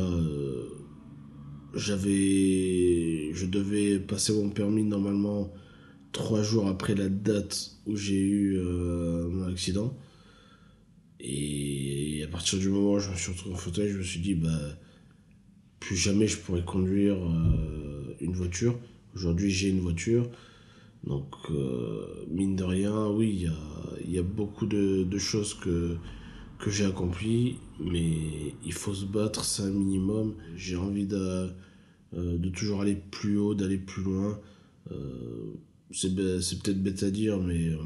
j'avais 1.73 3.33
je 3.33 3.45
devais 3.45 3.99
passer 3.99 4.33
mon 4.33 4.49
permis 4.49 4.83
normalement 4.83 5.51
trois 6.12 6.43
jours 6.43 6.67
après 6.67 6.95
la 6.95 7.09
date 7.09 7.71
où 7.88 7.95
j'ai 7.95 8.19
eu 8.19 8.57
euh, 8.57 9.27
mon 9.27 9.47
accident. 9.47 9.97
Et 11.19 12.21
à 12.23 12.27
partir 12.27 12.59
du 12.59 12.69
moment 12.69 12.93
où 12.93 12.99
je 12.99 13.09
me 13.09 13.15
suis 13.15 13.31
retrouvé 13.31 13.55
en 13.55 13.57
fauteuil 13.57 13.89
je 13.89 13.97
me 13.97 14.03
suis 14.03 14.19
dit 14.19 14.36
bah 14.36 14.77
plus 15.79 15.95
jamais 15.95 16.27
je 16.27 16.38
pourrais 16.38 16.63
conduire 16.63 17.15
euh, 17.15 18.15
une 18.21 18.33
voiture. 18.33 18.79
Aujourd'hui 19.15 19.49
j'ai 19.49 19.69
une 19.69 19.79
voiture. 19.79 20.29
Donc 21.05 21.33
euh, 21.49 22.25
mine 22.29 22.55
de 22.55 22.63
rien 22.63 23.07
oui 23.07 23.47
il 24.05 24.12
y 24.12 24.19
a, 24.19 24.23
beaucoup 24.23 24.67
de 24.67 25.17
choses 25.17 25.53
que 25.55 25.97
que 26.63 26.71
j'ai 26.71 26.86
accompli, 26.86 27.58
mais 27.78 28.56
il 28.63 28.71
faut 28.71 28.93
se 28.93 29.04
battre, 29.04 29.43
c'est 29.43 29.63
un 29.63 29.69
minimum. 29.69 30.36
J'ai 30.56 30.78
envie 30.78 31.06
de, 31.06 31.49
euh, 32.13 32.38
de 32.38 32.49
toujours 32.49 32.82
aller 32.82 32.95
plus 32.95 33.38
haut, 33.38 33.54
d'aller 33.54 33.78
plus 33.78 34.02
loin. 34.02 34.39
Euh, 34.89 35.56
c'est 35.91 36.15
peut-être 36.15 36.82
bête 36.82 37.04
à 37.04 37.12
dire, 37.12 37.38
mais 37.38 37.67
euh, 37.67 37.78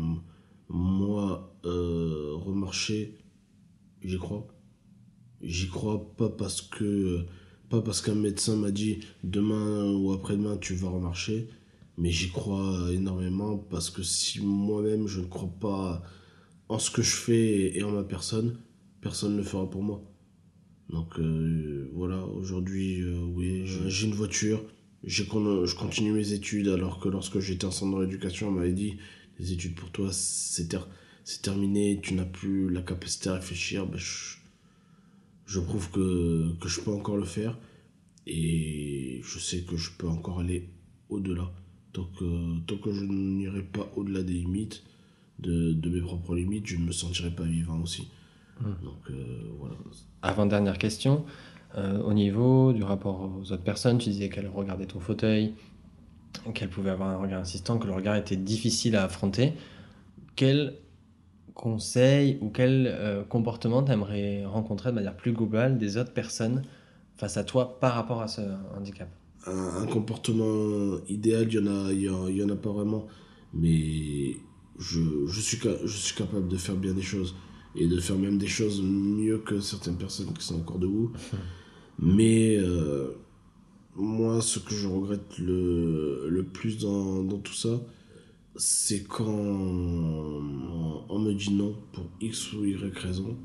moi, 0.69 1.57
remarcher, 1.63 3.17
j'y 4.03 4.19
crois. 4.19 4.47
J'y 5.41 5.69
crois 5.69 6.15
pas 6.15 6.29
parce 6.29 6.61
que 6.61 7.25
pas 7.69 7.81
parce 7.81 8.01
qu'un 8.01 8.15
médecin 8.15 8.55
m'a 8.55 8.71
dit 8.71 8.99
demain 9.23 9.91
ou 9.91 10.13
après-demain 10.13 10.57
tu 10.57 10.75
vas 10.75 10.89
remarcher, 10.89 11.49
mais 11.97 12.11
j'y 12.11 12.29
crois 12.29 12.91
énormément 12.93 13.57
parce 13.57 13.89
que 13.89 14.03
si 14.03 14.39
moi-même 14.41 15.07
je 15.07 15.19
ne 15.19 15.25
crois 15.25 15.51
pas 15.59 16.03
en 16.69 16.79
ce 16.79 16.89
que 16.91 17.01
je 17.01 17.15
fais 17.15 17.77
et 17.77 17.83
en 17.83 17.91
ma 17.91 18.03
personne, 18.03 18.57
personne 19.07 19.33
ne 19.33 19.37
le 19.37 19.43
fera 19.43 19.69
pour 19.69 19.83
moi. 19.83 20.03
Donc 20.89 21.17
euh, 21.17 21.89
voilà, 21.93 22.25
aujourd'hui, 22.25 23.01
euh, 23.01 23.21
oui, 23.35 23.63
j'ai 23.65 24.05
une 24.05 24.13
voiture, 24.13 24.61
je 25.05 25.23
continue 25.75 26.11
mes 26.11 26.33
études 26.33 26.67
alors 26.67 26.99
que 26.99 27.07
lorsque 27.07 27.39
j'étais 27.39 27.63
en 27.63 27.71
centre 27.71 28.03
d'éducation, 28.03 28.49
on 28.49 28.51
m'avait 28.51 28.73
dit 28.73 28.97
les 29.39 29.53
études 29.53 29.75
pour 29.75 29.91
toi, 29.91 30.09
c'est 30.11 30.67
terminé, 31.41 32.01
tu 32.03 32.15
n'as 32.15 32.25
plus 32.25 32.69
la 32.69 32.81
capacité 32.81 33.29
à 33.29 33.35
réfléchir. 33.35 33.87
Ben, 33.87 33.97
je, 33.97 35.59
prouve 35.61 35.89
que, 35.91 36.53
que 36.59 36.67
je 36.67 36.81
peux 36.81 36.91
encore 36.91 37.15
le 37.15 37.25
faire 37.25 37.57
et 38.25 39.21
je 39.23 39.39
sais 39.39 39.61
que 39.61 39.77
je 39.77 39.91
peux 39.97 40.07
encore 40.09 40.41
aller 40.41 40.67
au-delà. 41.07 41.49
Donc, 41.93 42.09
euh, 42.21 42.55
tant 42.67 42.77
que 42.77 42.91
je 42.91 43.05
n'irai 43.05 43.63
pas 43.63 43.89
au-delà 43.95 44.21
des 44.21 44.33
limites, 44.33 44.83
de, 45.39 45.71
de 45.71 45.89
mes 45.89 46.01
propres 46.01 46.35
limites, 46.35 46.67
je 46.67 46.75
ne 46.75 46.85
me 46.85 46.91
sentirai 46.91 47.31
pas 47.31 47.45
vivant 47.45 47.79
aussi. 47.81 48.09
Hmm. 48.61 48.83
Donc 48.83 48.95
euh, 49.09 49.15
voilà. 49.59 49.75
Avant-dernière 50.21 50.77
question. 50.77 51.25
Euh, 51.75 52.01
au 52.01 52.13
niveau 52.13 52.73
du 52.73 52.83
rapport 52.83 53.29
aux 53.37 53.51
autres 53.51 53.63
personnes, 53.63 53.97
tu 53.97 54.09
disais 54.09 54.29
qu'elle 54.29 54.47
regardait 54.47 54.85
ton 54.85 54.99
fauteuil, 54.99 55.53
qu'elle 56.53 56.69
pouvait 56.69 56.89
avoir 56.89 57.09
un 57.09 57.17
regard 57.17 57.41
insistant, 57.41 57.77
que 57.77 57.87
le 57.87 57.93
regard 57.93 58.15
était 58.15 58.37
difficile 58.37 58.95
à 58.95 59.03
affronter. 59.03 59.53
Quel 60.35 60.75
conseil 61.53 62.37
ou 62.41 62.49
quel 62.49 62.87
euh, 62.87 63.23
comportement 63.23 63.83
t'aimerais 63.83 64.45
rencontrer 64.45 64.91
de 64.91 64.95
manière 64.95 65.15
plus 65.15 65.33
globale 65.33 65.77
des 65.77 65.97
autres 65.97 66.13
personnes 66.13 66.63
face 67.17 67.37
à 67.37 67.43
toi 67.43 67.79
par 67.79 67.95
rapport 67.95 68.21
à 68.21 68.27
ce 68.27 68.41
handicap? 68.77 69.09
Un, 69.45 69.85
comportement 69.87 70.97
idéal, 71.07 71.47
il 71.51 71.61
n'y 71.61 71.69
en, 72.09 72.25
a, 72.25 72.29
y 72.31 72.43
en 72.43 72.49
a 72.49 72.55
pas 72.55 72.71
vraiment, 72.71 73.07
mais 73.53 74.35
je, 74.77 75.25
je, 75.25 75.41
suis, 75.41 75.57
je 75.57 75.97
suis 75.97 76.15
capable 76.15 76.47
de 76.47 76.57
faire 76.57 76.75
bien 76.75 76.93
des 76.93 77.01
choses 77.01 77.33
et 77.75 77.87
de 77.87 77.99
faire 77.99 78.17
même 78.17 78.37
des 78.37 78.47
choses 78.47 78.81
mieux 78.81 79.37
que 79.39 79.59
certaines 79.59 79.97
personnes 79.97 80.33
qui 80.33 80.45
sont 80.45 80.59
encore 80.59 80.79
debout. 80.79 81.11
Mais 81.99 82.57
euh, 82.57 83.11
moi, 83.95 84.41
ce 84.41 84.59
que 84.59 84.73
je 84.73 84.87
regrette 84.87 85.37
le, 85.39 86.27
le 86.29 86.43
plus 86.43 86.77
dans, 86.77 87.23
dans, 87.23 87.39
tout 87.39 87.53
ça, 87.53 87.81
c'est 88.55 89.03
quand 89.03 89.25
on, 89.25 90.41
me 91.19 91.33
dit 91.33 91.51
non 91.51 91.75
pour 91.93 92.05
X 92.21 92.53
ou 92.53 92.63
Y 92.65 92.97
raison 92.97 93.37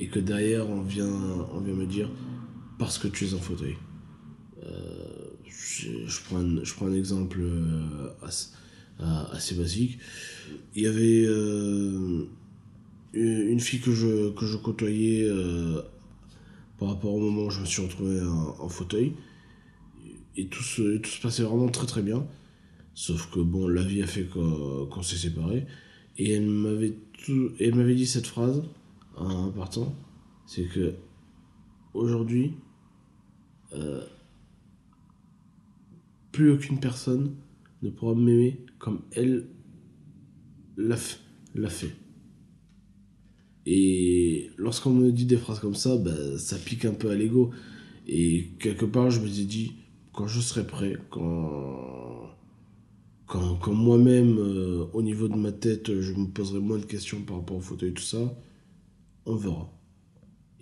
et 0.00 0.08
que 0.08 0.18
derrière 0.18 0.68
on 0.68 0.80
vient, 0.80 1.12
on 1.52 1.60
vient 1.60 1.74
me 1.74 1.86
dire 1.86 2.10
parce 2.78 2.98
que 2.98 3.08
tu 3.08 3.26
es 3.26 3.34
en 3.34 3.38
fauteuil. 3.38 3.76
Euh, 4.64 5.30
je, 5.44 6.20
prends 6.24 6.38
un, 6.38 6.64
je 6.64 6.74
prends 6.74 6.86
un 6.86 6.94
exemple 6.94 7.40
euh, 7.40 8.08
assez, 8.22 8.48
assez 8.98 9.54
basique. 9.54 9.98
Il 10.74 10.82
y 10.82 10.86
avait 10.86 11.26
une 13.14 13.60
fille 13.60 13.80
que 13.80 13.92
je, 13.92 14.30
que 14.30 14.46
je 14.46 14.56
côtoyais 14.56 15.24
euh, 15.24 15.82
par 16.78 16.88
rapport 16.88 17.14
au 17.14 17.20
moment 17.20 17.46
où 17.46 17.50
je 17.50 17.60
me 17.60 17.64
suis 17.64 17.82
retrouvé 17.82 18.20
en, 18.20 18.68
fauteuil. 18.68 19.14
Et 20.36 20.46
tout 20.46 20.62
se, 20.62 20.98
tout 20.98 21.10
passait 21.22 21.44
vraiment 21.44 21.68
très 21.68 21.86
très 21.86 22.02
bien. 22.02 22.26
Sauf 22.94 23.30
que 23.30 23.40
bon, 23.40 23.68
la 23.68 23.82
vie 23.82 24.02
a 24.02 24.06
fait 24.06 24.24
qu'on 24.24 25.02
s'est 25.02 25.16
séparés. 25.16 25.66
Et 26.16 26.32
elle 26.32 26.46
m'avait 26.46 26.96
elle 27.58 27.74
m'avait 27.74 27.94
dit 27.94 28.06
cette 28.06 28.26
phrase 28.26 28.62
en 29.16 29.50
partant, 29.50 29.94
c'est 30.46 30.64
que 30.64 30.94
aujourd'hui, 31.94 32.52
euh, 33.72 34.04
plus 36.32 36.50
aucune 36.50 36.80
personne 36.80 37.34
ne 37.82 37.90
pourra 37.90 38.14
m'aimer 38.14 38.60
comme 38.78 39.00
elle 39.12 39.46
l'a 40.76 40.96
fait. 40.96 42.03
Et 43.66 44.50
lorsqu'on 44.56 44.90
me 44.90 45.10
dit 45.10 45.24
des 45.24 45.36
phrases 45.36 45.60
comme 45.60 45.74
ça, 45.74 45.96
bah, 45.96 46.38
ça 46.38 46.56
pique 46.58 46.84
un 46.84 46.92
peu 46.92 47.10
à 47.10 47.14
l'ego. 47.14 47.50
Et 48.06 48.50
quelque 48.60 48.84
part, 48.84 49.10
je 49.10 49.20
me 49.20 49.26
suis 49.26 49.46
dit, 49.46 49.72
quand 50.12 50.26
je 50.26 50.40
serai 50.40 50.66
prêt, 50.66 50.96
quand, 51.10 52.30
quand, 53.26 53.56
quand 53.56 53.72
moi-même, 53.72 54.38
euh, 54.38 54.84
au 54.92 55.02
niveau 55.02 55.28
de 55.28 55.36
ma 55.36 55.52
tête, 55.52 56.00
je 56.00 56.12
me 56.12 56.26
poserai 56.26 56.60
moins 56.60 56.78
de 56.78 56.84
questions 56.84 57.22
par 57.22 57.38
rapport 57.38 57.56
au 57.56 57.60
fauteuil 57.60 57.90
et 57.90 57.94
tout 57.94 58.02
ça, 58.02 58.34
on 59.26 59.36
verra. 59.36 59.70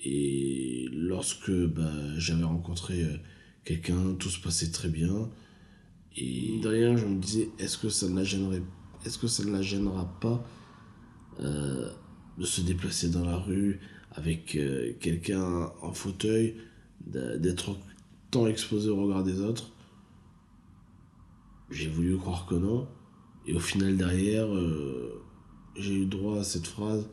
Et 0.05 0.88
lorsque 0.93 1.51
bah, 1.51 2.19
j'avais 2.19 2.45
rencontré 2.45 3.03
euh, 3.03 3.17
quelqu'un, 3.65 4.15
tout 4.19 4.31
se 4.31 4.41
passait 4.41 4.71
très 4.71 4.88
bien. 4.88 5.29
Et 6.17 6.59
derrière, 6.62 6.97
je 6.97 7.07
me 7.07 7.21
disais, 7.21 7.49
est-ce 7.59 7.79
que 7.79 7.88
ça 7.88 8.09
ne 8.09 8.17
la 8.17 8.23
ne 8.23 9.53
la 9.53 9.62
gênera 9.62 10.19
pas 10.21 10.47
euh, 11.41 11.91
de 12.42 12.46
se 12.46 12.61
déplacer 12.61 13.09
dans 13.09 13.24
la 13.24 13.37
rue 13.37 13.78
avec 14.11 14.57
euh, 14.57 14.94
quelqu'un 14.98 15.70
en 15.81 15.92
fauteuil, 15.92 16.57
d'être 17.07 17.78
tant 18.33 18.48
exposé 18.48 18.90
au 18.90 19.00
regard 19.00 19.22
des 19.22 19.40
autres. 19.40 19.70
J'ai 21.70 21.88
voulu 21.88 22.16
croire 22.16 22.46
que 22.46 22.57
non. 22.57 22.88
Et 23.46 23.55
au 23.55 23.61
final, 23.61 23.96
derrière, 23.96 24.52
euh, 24.52 25.22
j'ai 25.76 25.94
eu 25.94 26.05
droit 26.05 26.40
à 26.40 26.44
cette 26.44 26.66
phrase 26.66 27.09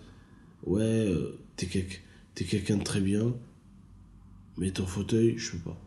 Ouais, 0.64 0.82
euh, 0.82 1.38
t'es 1.56 1.68
quelqu'un 1.68 2.78
de 2.78 2.84
très 2.84 3.00
bien, 3.00 3.36
mais 4.58 4.72
ton 4.72 4.88
fauteuil, 4.88 5.38
je 5.38 5.52
peux 5.52 5.70
pas. 5.70 5.82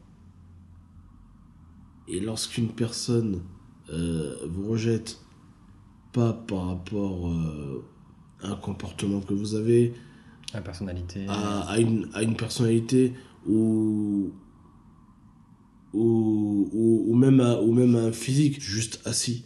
Et 2.06 2.20
lorsqu'une 2.20 2.68
personne 2.68 3.42
vous 3.88 4.68
rejette, 4.68 5.20
pas 6.12 6.32
par 6.32 6.68
rapport 6.68 7.30
un 8.42 8.56
comportement 8.56 9.20
que 9.20 9.34
vous 9.34 9.54
avez, 9.54 9.94
à 10.52 10.60
personnalité, 10.60 11.26
à, 11.28 11.78
une, 11.78 12.08
à 12.14 12.22
une 12.22 12.36
personnalité 12.36 13.14
ou 13.46 14.32
ou, 15.92 16.70
ou, 16.72 17.14
même 17.14 17.40
à, 17.40 17.60
ou 17.60 17.72
même 17.72 17.96
un 17.96 18.12
physique 18.12 18.62
juste 18.62 19.02
assis. 19.04 19.44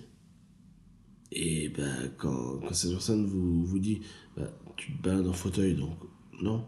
Et 1.33 1.71
ben, 1.71 2.13
quand, 2.17 2.61
quand 2.61 2.73
cette 2.73 2.93
personne 2.93 3.27
vous, 3.27 3.65
vous 3.65 3.79
dit 3.81 4.01
ben, 4.37 4.49
tu 4.77 4.93
te 4.93 5.03
balades 5.03 5.27
en 5.27 5.33
fauteuil, 5.33 5.75
donc 5.75 5.99
non. 6.41 6.65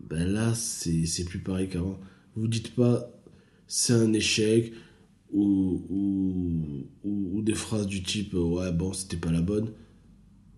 Ben 0.00 0.28
là, 0.28 0.54
c'est 0.54 1.24
plus 1.24 1.40
pareil 1.40 1.68
qu'avant. 1.68 1.98
Vous 2.36 2.46
dites 2.46 2.74
pas 2.74 3.10
c'est 3.66 3.94
un 3.94 4.12
échec, 4.12 4.72
ou, 5.32 5.82
ou, 7.04 7.42
des 7.42 7.54
phrases 7.54 7.86
du 7.86 8.02
type 8.02 8.32
ouais 8.32 8.72
bon 8.72 8.94
c'était 8.94 9.18
pas 9.18 9.30
la 9.30 9.42
bonne 9.42 9.70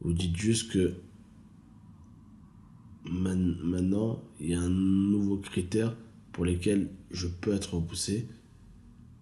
vous 0.02 0.12
dites 0.12 0.36
juste 0.36 0.70
que 0.70 0.94
maintenant 3.04 4.22
il 4.38 4.50
y 4.50 4.54
a 4.54 4.60
un 4.60 5.40
critères 5.42 5.96
pour 6.36 6.44
lesquels 6.44 6.90
je 7.10 7.28
peux 7.28 7.54
être 7.54 7.74
repoussé, 7.74 8.28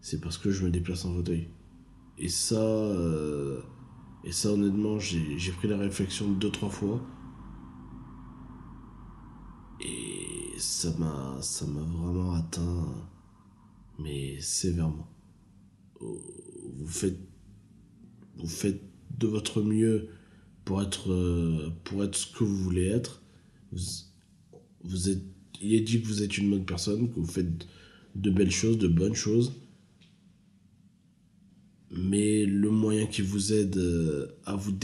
c'est 0.00 0.20
parce 0.20 0.36
que 0.36 0.50
je 0.50 0.64
me 0.64 0.70
déplace 0.70 1.04
en 1.04 1.14
fauteuil. 1.14 1.48
Et 2.18 2.28
ça, 2.28 2.56
euh, 2.56 3.60
et 4.24 4.32
ça 4.32 4.50
honnêtement, 4.50 4.98
j'ai 4.98 5.52
pris 5.52 5.68
la 5.68 5.78
réflexion 5.78 6.28
deux, 6.32 6.50
trois 6.50 6.70
fois. 6.70 7.00
Et 9.80 10.58
ça 10.58 10.88
m'a 10.98 11.38
ça 11.40 11.66
m'a 11.66 11.82
vraiment 11.82 12.32
atteint, 12.32 12.94
mais 14.00 14.40
sévèrement. 14.40 15.08
Vous 16.00 16.86
faites, 16.86 17.18
vous 18.36 18.48
faites 18.48 18.80
de 19.18 19.26
votre 19.26 19.62
mieux 19.62 20.08
pour 20.64 20.82
être, 20.82 21.72
pour 21.84 22.04
être 22.04 22.16
ce 22.16 22.26
que 22.26 22.44
vous 22.44 22.56
voulez 22.56 22.86
être. 22.86 23.22
Vous, 24.82 25.10
êtes, 25.10 25.22
il 25.60 25.74
est 25.74 25.80
dit 25.80 26.00
que 26.00 26.06
vous 26.06 26.22
êtes 26.22 26.36
une 26.38 26.50
bonne 26.50 26.64
personne, 26.64 27.08
que 27.10 27.20
vous 27.20 27.26
faites 27.26 27.66
de 28.14 28.30
belles 28.30 28.50
choses, 28.50 28.78
de 28.78 28.88
bonnes 28.88 29.14
choses. 29.14 29.52
Mais 31.90 32.44
le 32.44 32.70
moyen 32.70 33.06
qui 33.06 33.22
vous 33.22 33.52
aide 33.52 33.76
euh, 33.76 34.36
à 34.44 34.56
vous, 34.56 34.74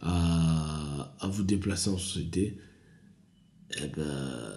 à, 0.00 1.14
à, 1.20 1.28
vous 1.28 1.44
déplacer 1.44 1.90
en 1.90 1.98
société, 1.98 2.58
eh 3.80 3.86
ben, 3.88 4.52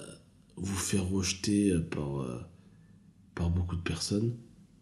vous 0.55 0.75
faire 0.75 1.07
rejeter 1.07 1.77
par, 1.91 2.21
euh, 2.21 2.39
par 3.35 3.49
beaucoup 3.49 3.75
de 3.75 3.81
personnes, 3.81 4.35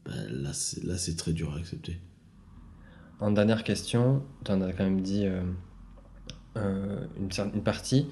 ben 0.05 0.27
là 0.29 0.53
c'est 0.53 1.15
très 1.15 1.33
dur 1.33 1.53
à 1.53 1.57
accepter. 1.57 1.99
En 3.19 3.31
dernière 3.31 3.63
question, 3.63 4.23
tu 4.45 4.51
en 4.51 4.61
as 4.61 4.71
quand 4.71 4.85
même 4.85 5.01
dit 5.01 5.25
euh, 6.55 7.05
une, 7.17 7.29
une 7.53 7.63
partie. 7.63 8.07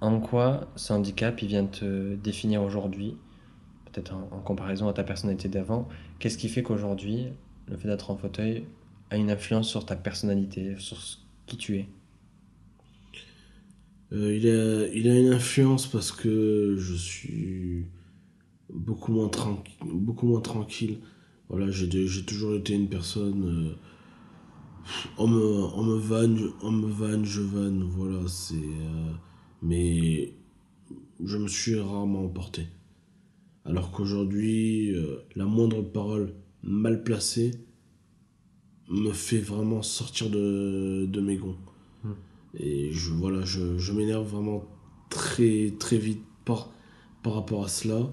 En 0.00 0.18
quoi 0.18 0.68
ce 0.74 0.92
handicap 0.92 1.40
il 1.42 1.48
vient 1.48 1.66
te 1.66 2.16
définir 2.16 2.62
aujourd'hui, 2.62 3.16
peut-être 3.84 4.14
en, 4.14 4.40
comparaison 4.40 4.88
à 4.88 4.92
ta 4.92 5.04
personnalité 5.04 5.48
d'avant 5.48 5.88
Qu'est-ce 6.18 6.38
qui 6.38 6.48
fait 6.48 6.64
qu'aujourd'hui, 6.64 7.28
le 7.68 7.76
fait 7.76 7.86
d'être 7.86 8.10
en 8.10 8.16
fauteuil 8.16 8.66
a 9.10 9.16
une 9.16 9.30
influence 9.30 9.68
sur 9.68 9.86
ta 9.86 9.94
personnalité, 9.94 10.74
sur 10.78 10.98
qui 11.46 11.56
tu 11.56 11.76
es? 11.76 11.88
Euh, 14.12 14.36
il, 14.36 14.48
a, 14.48 14.88
il 14.88 15.08
a 15.08 15.18
une 15.18 15.32
influence 15.32 15.86
parce 15.86 16.10
que 16.10 16.74
je 16.78 16.94
suis 16.94 17.86
beaucoup 18.72 19.12
moins, 19.12 19.28
tranquille, 19.28 19.74
beaucoup 19.84 20.26
moins 20.26 20.40
tranquille. 20.40 20.98
Voilà, 21.48 21.70
j'ai 21.70 22.24
toujours 22.24 22.54
été 22.54 22.74
une 22.74 22.88
personne. 22.88 23.44
Euh, 23.44 23.74
on 25.18 25.28
me, 25.28 25.42
on 25.42 25.82
me 25.84 25.96
vanne, 25.96 26.40
on 26.62 26.70
me 26.72 26.88
vanne, 26.88 27.24
je 27.24 27.42
vanne, 27.42 27.82
voilà, 27.82 28.26
c'est. 28.26 28.54
Euh, 28.54 29.12
mais 29.62 30.34
je 31.22 31.36
me 31.36 31.48
suis 31.48 31.78
rarement 31.78 32.24
emporté. 32.24 32.66
Alors 33.64 33.92
qu'aujourd'hui, 33.92 34.90
euh, 34.90 35.18
la 35.36 35.44
moindre 35.44 35.82
parole 35.82 36.34
mal 36.62 37.04
placée 37.04 37.52
me 38.88 39.12
fait 39.12 39.38
vraiment 39.38 39.82
sortir 39.82 40.30
de, 40.30 41.06
de 41.06 41.20
mes 41.20 41.36
gonds. 41.36 41.58
Hmm. 42.02 42.12
Et 42.54 42.92
je, 42.92 43.12
voilà, 43.12 43.44
je, 43.44 43.78
je 43.78 43.92
m'énerve 43.92 44.26
vraiment 44.26 44.64
très, 45.10 45.72
très 45.78 45.98
vite 45.98 46.22
par, 46.44 46.70
par 47.22 47.34
rapport 47.34 47.64
à 47.64 47.68
cela. 47.68 48.12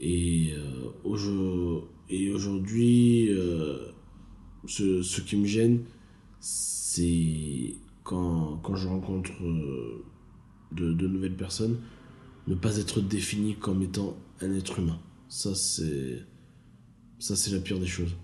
Et, 0.00 0.52
euh, 0.52 1.80
et 2.08 2.30
aujourd'hui, 2.30 3.30
ce, 4.66 5.02
ce, 5.02 5.20
qui 5.20 5.36
me 5.36 5.46
gêne, 5.46 5.84
c'est 6.40 7.76
quand, 8.02 8.58
quand, 8.62 8.76
je 8.76 8.88
rencontre 8.88 9.32
euh, 9.42 10.04
de, 10.72 10.92
de, 10.92 11.06
nouvelles 11.06 11.36
personnes, 11.36 11.78
ne 12.46 12.54
pas 12.54 12.76
être 12.78 13.00
défini 13.00 13.56
comme 13.56 13.82
étant 13.82 14.16
un 14.40 14.52
être 14.54 14.78
humain. 14.78 15.00
Ça, 15.28 15.54
c'est, 15.54 16.22
ça, 17.18 17.36
c'est 17.36 17.50
la 17.52 17.60
pire 17.60 17.78
des 17.78 17.86
choses. 17.86 18.14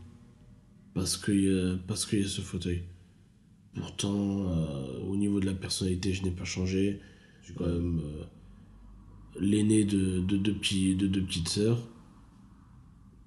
Parce 0.94 1.16
qu'il 1.16 1.44
y, 1.44 1.48
a, 1.48 1.76
parce 1.87 2.06
qu'il 2.06 2.20
y 2.20 2.24
a 2.24 2.28
ce 2.28 2.40
fauteuil. 2.40 2.82
Pourtant, 3.74 4.50
euh, 4.50 4.98
au 5.00 5.16
niveau 5.16 5.40
de 5.40 5.46
la 5.46 5.54
personnalité, 5.54 6.12
je 6.12 6.22
n'ai 6.22 6.30
pas 6.30 6.44
changé. 6.44 7.00
Je 7.40 7.46
suis 7.46 7.54
quand 7.54 7.66
même 7.66 8.00
euh, 9.37 9.40
l'aîné 9.40 9.85
de, 9.85 10.21
de, 10.21 10.37
deux 10.37 11.23
petites 11.23 11.49
sœurs. 11.49 11.81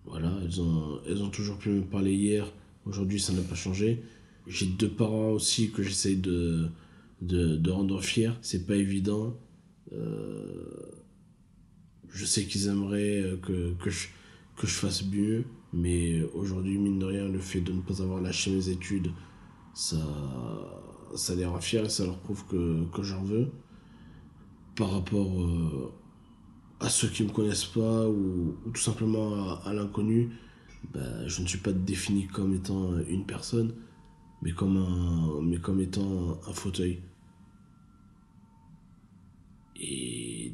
Voilà, 0.06 0.32
elles 0.44 0.62
ont, 0.62 1.30
toujours 1.30 1.58
pu 1.58 1.70
me 1.70 1.82
parler 1.82 2.14
hier. 2.14 2.52
Aujourd'hui, 2.86 3.20
ça 3.20 3.34
n'a 3.34 3.42
pas 3.42 3.56
changé. 3.56 4.04
J'ai 4.48 4.68
deux 4.68 4.90
parents 4.90 5.32
aussi 5.32 5.72
que 5.72 5.82
j'essaye 5.82 6.18
de, 6.18 6.70
rendre 7.68 8.02
fiers. 8.02 8.34
C'est 8.42 8.68
pas 8.68 8.76
évident. 8.76 9.36
Euh, 9.94 10.92
je 12.10 12.26
sais 12.26 12.46
qu'ils 12.46 12.68
aimeraient 12.68 13.38
que, 13.42 13.74
que, 13.74 13.90
je, 13.90 14.08
que 14.56 14.68
je 14.68 14.74
fasse 14.74 15.04
mieux, 15.06 15.44
mais 15.74 16.22
aujourd'hui, 16.34 16.78
mine 16.78 17.00
de 17.00 17.06
rien, 17.06 17.28
le 17.28 17.40
fait 17.40 17.62
de 17.62 17.74
ne 17.74 17.82
pas 17.82 18.02
avoir 18.02 18.22
lâché 18.22 18.52
mes 18.52 18.70
études, 18.70 19.10
ça, 19.74 19.98
les 21.36 21.46
rend 21.46 21.60
fiers 21.60 21.86
et 21.86 21.90
ça 21.90 22.06
leur 22.06 22.20
prouve 22.20 22.46
que 22.46 23.04
j'en 23.04 23.24
veux. 23.24 23.50
Par 24.76 24.92
rapport 24.92 25.42
euh, 25.42 25.94
à 26.80 26.90
ceux 26.90 27.08
qui 27.08 27.24
me 27.24 27.30
connaissent 27.30 27.66
pas 27.66 28.08
ou, 28.08 28.58
tout 28.74 28.82
simplement 28.82 29.60
à, 29.64 29.74
l'inconnu, 29.74 30.32
ben, 30.94 31.28
je 31.28 31.42
ne 31.42 31.48
suis 31.48 31.60
pas 31.60 31.72
défini 31.72 32.28
comme 32.28 32.54
étant 32.54 32.98
une 33.08 33.26
personne 33.26 33.74
mais 34.46 34.52
comme, 34.52 34.78
un, 34.78 35.42
mais 35.42 35.58
comme 35.58 35.82
étant 35.82 36.40
un, 36.48 36.54
fauteuil. 36.54 37.02
Et 39.78 40.54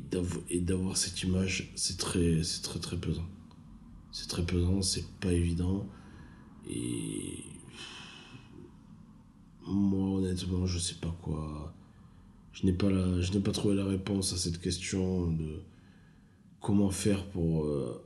d'avoir 0.61 0.97
cette 0.97 1.21
image, 1.23 1.71
c'est 1.75 1.97
très, 1.97 2.41
très 2.63 2.79
très 2.79 2.97
pesant. 2.97 3.27
C'est 4.11 4.27
très 4.27 4.45
pesant, 4.45 4.81
c'est 4.81 5.05
pas 5.19 5.31
évident. 5.31 5.85
Et 6.69 7.43
moi, 9.67 10.19
honnêtement, 10.19 10.65
je 10.65 10.79
sais 10.79 10.95
pas 10.95 11.15
quoi. 11.21 11.73
Je 12.53 12.65
n'ai 12.65 12.73
pas, 12.73 12.89
la, 12.89 13.39
pas 13.43 13.51
trouvé 13.51 13.75
la 13.75 13.85
réponse 13.85 14.33
à 14.33 14.37
cette 14.37 14.59
question 14.59 15.31
de 15.31 15.61
comment 16.59 16.91
faire 16.91 17.25
pour, 17.29 17.65
euh, 17.65 18.01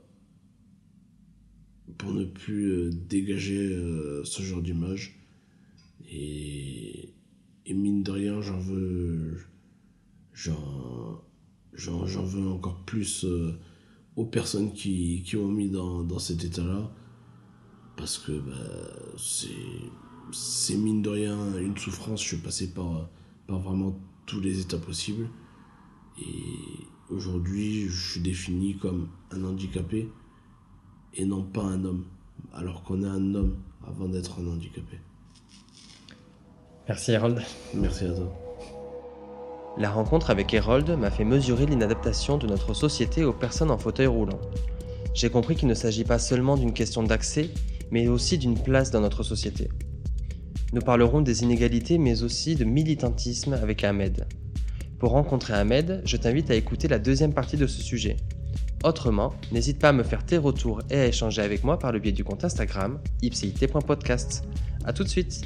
pour 1.98 2.12
ne 2.12 2.24
plus 2.24 2.70
euh, 2.70 2.90
dégager 2.90 3.74
euh, 3.74 4.24
ce 4.24 4.42
genre 4.42 4.62
d'image. 4.62 5.18
Et, 6.10 7.12
mine 7.68 8.02
de 8.02 8.10
rien, 8.10 8.40
j'en 8.40 8.58
veux. 8.58 9.38
J'en, 10.32 11.22
veux 11.74 12.48
encore 12.48 12.84
plus 12.84 13.26
aux 14.16 14.24
personnes 14.24 14.72
qui, 14.72 15.22
qui 15.24 15.36
m'ont 15.36 15.48
mis 15.48 15.68
dans, 15.68 16.02
dans 16.02 16.18
cet 16.18 16.44
état-là. 16.44 16.90
Parce 17.96 18.18
que 18.18 18.32
bah, 18.32 18.54
c'est, 19.18 19.48
c'est 20.32 20.76
mine 20.76 21.02
de 21.02 21.10
rien 21.10 21.58
une 21.58 21.76
souffrance. 21.76 22.22
Je 22.22 22.28
suis 22.28 22.36
passé 22.38 22.72
par, 22.72 23.10
par 23.46 23.58
vraiment 23.60 23.98
tous 24.26 24.40
les 24.40 24.60
états 24.60 24.78
possibles. 24.78 25.28
Et 26.20 26.84
aujourd'hui, 27.10 27.88
je 27.88 28.12
suis 28.12 28.20
défini 28.20 28.76
comme 28.76 29.08
un 29.30 29.44
handicapé 29.44 30.08
et 31.14 31.24
non 31.24 31.42
pas 31.42 31.62
un 31.62 31.84
homme. 31.84 32.04
Alors 32.52 32.82
qu'on 32.82 33.02
est 33.02 33.08
un 33.08 33.34
homme 33.34 33.56
avant 33.86 34.08
d'être 34.08 34.40
un 34.40 34.46
handicapé. 34.46 34.98
Merci 36.88 37.14
Harold. 37.14 37.42
Merci 37.74 38.04
à 38.04 38.12
toi. 38.12 38.32
La 39.78 39.90
rencontre 39.90 40.30
avec 40.30 40.54
Harold 40.54 40.88
m'a 40.98 41.10
fait 41.10 41.24
mesurer 41.24 41.66
l'inadaptation 41.66 42.38
de 42.38 42.46
notre 42.46 42.72
société 42.74 43.24
aux 43.24 43.32
personnes 43.32 43.70
en 43.70 43.78
fauteuil 43.78 44.06
roulant. 44.06 44.40
J'ai 45.12 45.28
compris 45.28 45.56
qu'il 45.56 45.68
ne 45.68 45.74
s'agit 45.74 46.04
pas 46.04 46.18
seulement 46.18 46.56
d'une 46.56 46.72
question 46.72 47.02
d'accès, 47.02 47.50
mais 47.90 48.08
aussi 48.08 48.38
d'une 48.38 48.58
place 48.58 48.90
dans 48.90 49.00
notre 49.00 49.22
société. 49.22 49.68
Nous 50.76 50.82
parlerons 50.82 51.22
des 51.22 51.42
inégalités, 51.42 51.96
mais 51.96 52.22
aussi 52.22 52.54
de 52.54 52.64
militantisme 52.64 53.54
avec 53.54 53.82
Ahmed. 53.82 54.26
Pour 54.98 55.12
rencontrer 55.12 55.54
Ahmed, 55.54 56.02
je 56.04 56.18
t'invite 56.18 56.50
à 56.50 56.54
écouter 56.54 56.86
la 56.86 56.98
deuxième 56.98 57.32
partie 57.32 57.56
de 57.56 57.66
ce 57.66 57.80
sujet. 57.80 58.18
Autrement, 58.84 59.32
n'hésite 59.52 59.78
pas 59.78 59.88
à 59.88 59.92
me 59.94 60.02
faire 60.02 60.26
tes 60.26 60.36
retours 60.36 60.82
et 60.90 60.98
à 60.98 61.06
échanger 61.06 61.40
avec 61.40 61.64
moi 61.64 61.78
par 61.78 61.92
le 61.92 61.98
biais 61.98 62.12
du 62.12 62.24
compte 62.24 62.44
Instagram 62.44 63.00
ipcit.podcast. 63.22 64.44
A 64.84 64.92
tout 64.92 65.02
de 65.02 65.08
suite 65.08 65.40